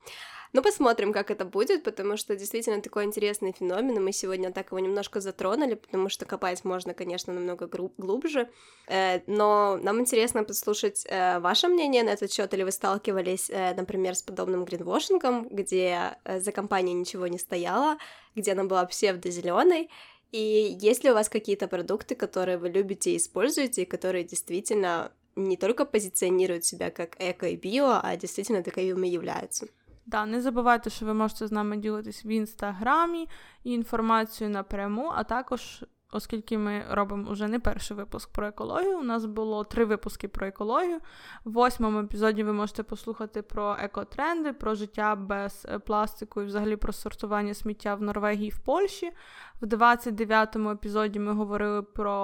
Ну, 0.53 0.63
посмотрим, 0.63 1.13
как 1.13 1.31
это 1.31 1.45
будет, 1.45 1.85
потому 1.85 2.17
что 2.17 2.35
действительно 2.35 2.81
такой 2.81 3.05
интересный 3.05 3.53
феномен, 3.53 3.97
и 3.97 4.01
мы 4.01 4.13
сегодня 4.13 4.51
так 4.51 4.69
его 4.69 4.79
немножко 4.79 5.21
затронули, 5.21 5.75
потому 5.75 6.09
что 6.09 6.25
копать 6.25 6.65
можно, 6.65 6.95
конечно, 6.95 7.33
намного 7.33 7.69
глубже, 7.99 8.49
э, 8.87 9.21
но 9.27 9.79
нам 9.83 10.01
интересно 10.01 10.45
послушать 10.45 11.05
э, 11.09 11.39
ваше 11.41 11.69
мнение 11.69 12.03
на 12.03 12.11
этот 12.11 12.33
счет, 12.33 12.55
или 12.55 12.63
вы 12.63 12.71
сталкивались, 12.71 13.51
э, 13.51 13.75
например, 13.75 14.15
с 14.15 14.23
подобным 14.23 14.65
гринвошингом, 14.65 15.49
где 15.51 16.17
за 16.25 16.53
компанией 16.53 16.95
ничего 16.95 17.27
не 17.27 17.39
стояло, 17.39 17.99
где 18.35 18.53
она 18.53 18.65
была 18.65 18.87
псевдо-зеленой, 18.87 19.91
и 20.33 20.77
есть 20.81 21.05
ли 21.05 21.11
у 21.11 21.15
вас 21.15 21.29
какие-то 21.29 21.69
продукты, 21.69 22.15
которые 22.15 22.59
вы 22.59 22.69
любите 22.69 23.13
и 23.13 23.17
используете, 23.17 23.83
и 23.83 23.87
которые 23.87 24.25
действительно 24.25 25.13
не 25.37 25.57
только 25.57 25.85
позиционируют 25.85 26.65
себя 26.65 26.91
как 26.91 27.17
эко 27.19 27.49
и 27.49 27.57
био, 27.57 28.01
а 28.03 28.17
действительно 28.17 28.63
таковыми 28.63 29.09
являются? 29.09 29.69
Да, 30.09 30.27
не 30.27 30.41
забувайте, 30.41 30.91
що 30.91 31.07
ви 31.07 31.15
можете 31.15 31.47
з 31.47 31.53
нами 31.53 31.77
ділитись 31.77 32.25
в 32.25 32.27
інстаграмі 32.27 33.29
і 33.65 33.73
інформацію 33.73 34.51
напряму, 34.51 35.13
а 35.15 35.25
також 35.25 35.85
оскільки 36.13 36.59
ми 36.59 36.85
робимо 36.91 37.33
вже 37.33 37.49
не 37.49 37.61
перший 37.61 37.97
випуск 37.97 38.33
про 38.33 38.47
екологію. 38.47 38.99
У 38.99 39.03
нас 39.03 39.25
було 39.25 39.65
три 39.65 39.85
випуски 39.85 40.29
про 40.29 40.47
екологію. 40.47 40.99
В 41.45 41.53
восьмому 41.53 42.01
епізоді 42.01 42.43
ви 42.43 42.53
можете 42.53 42.83
послухати 42.83 43.43
про 43.43 43.77
екотренди, 43.81 44.53
про 44.53 44.75
життя 44.75 45.17
без 45.17 45.67
е, 45.69 45.79
пластику 45.79 46.43
і 46.43 46.45
взагалі 46.45 46.77
про 46.77 46.93
сортування 46.93 47.55
сміття 47.55 47.95
в 47.95 48.03
Норвегії 48.03 48.49
і 48.49 48.51
в 48.51 48.59
Польщі. 48.59 49.13
В 49.61 49.67
29-му 49.67 50.71
епізоді 50.71 51.19
ми 51.19 51.33
говорили 51.33 51.83
про 51.83 52.15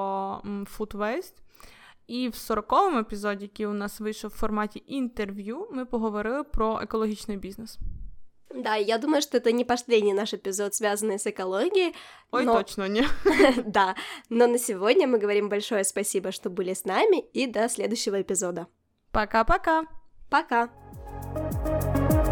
food 0.45 0.97
waste. 0.97 1.44
І 2.08 2.28
в 2.28 2.32
40-му 2.32 3.00
епізоді, 3.00 3.46
який 3.46 3.66
у 3.66 3.74
нас 3.74 4.00
вийшов 4.00 4.32
в 4.32 4.40
форматі 4.40 4.84
інтерв'ю, 4.88 5.68
ми 5.72 5.86
поговорили 5.86 6.44
про 6.44 6.80
екологічний 6.82 7.38
бізнес. 7.38 7.80
Да, 8.56 8.76
я 8.76 8.98
думаю, 8.98 9.22
что 9.22 9.38
это 9.38 9.52
не 9.52 9.64
последний 9.64 10.14
наш 10.14 10.34
эпизод, 10.34 10.74
связанный 10.74 11.20
с 11.20 11.28
экологией. 11.28 11.96
Ой, 12.32 12.46
но... 12.46 12.54
точно 12.54 12.88
не. 12.88 13.06
да, 13.66 13.96
но 14.30 14.48
на 14.48 14.58
сегодня 14.58 15.08
мы 15.08 15.20
говорим 15.20 15.50
большое 15.50 15.84
спасибо, 15.84 16.32
что 16.32 16.50
были 16.50 16.74
с 16.74 16.86
нами, 16.86 17.20
и 17.34 17.46
до 17.46 17.70
следующего 17.70 18.22
эпизода. 18.22 18.66
Пока-пока. 19.12 19.84
Пока. 20.30 20.64
-пока. 20.64 20.70
Пока. 21.26 22.23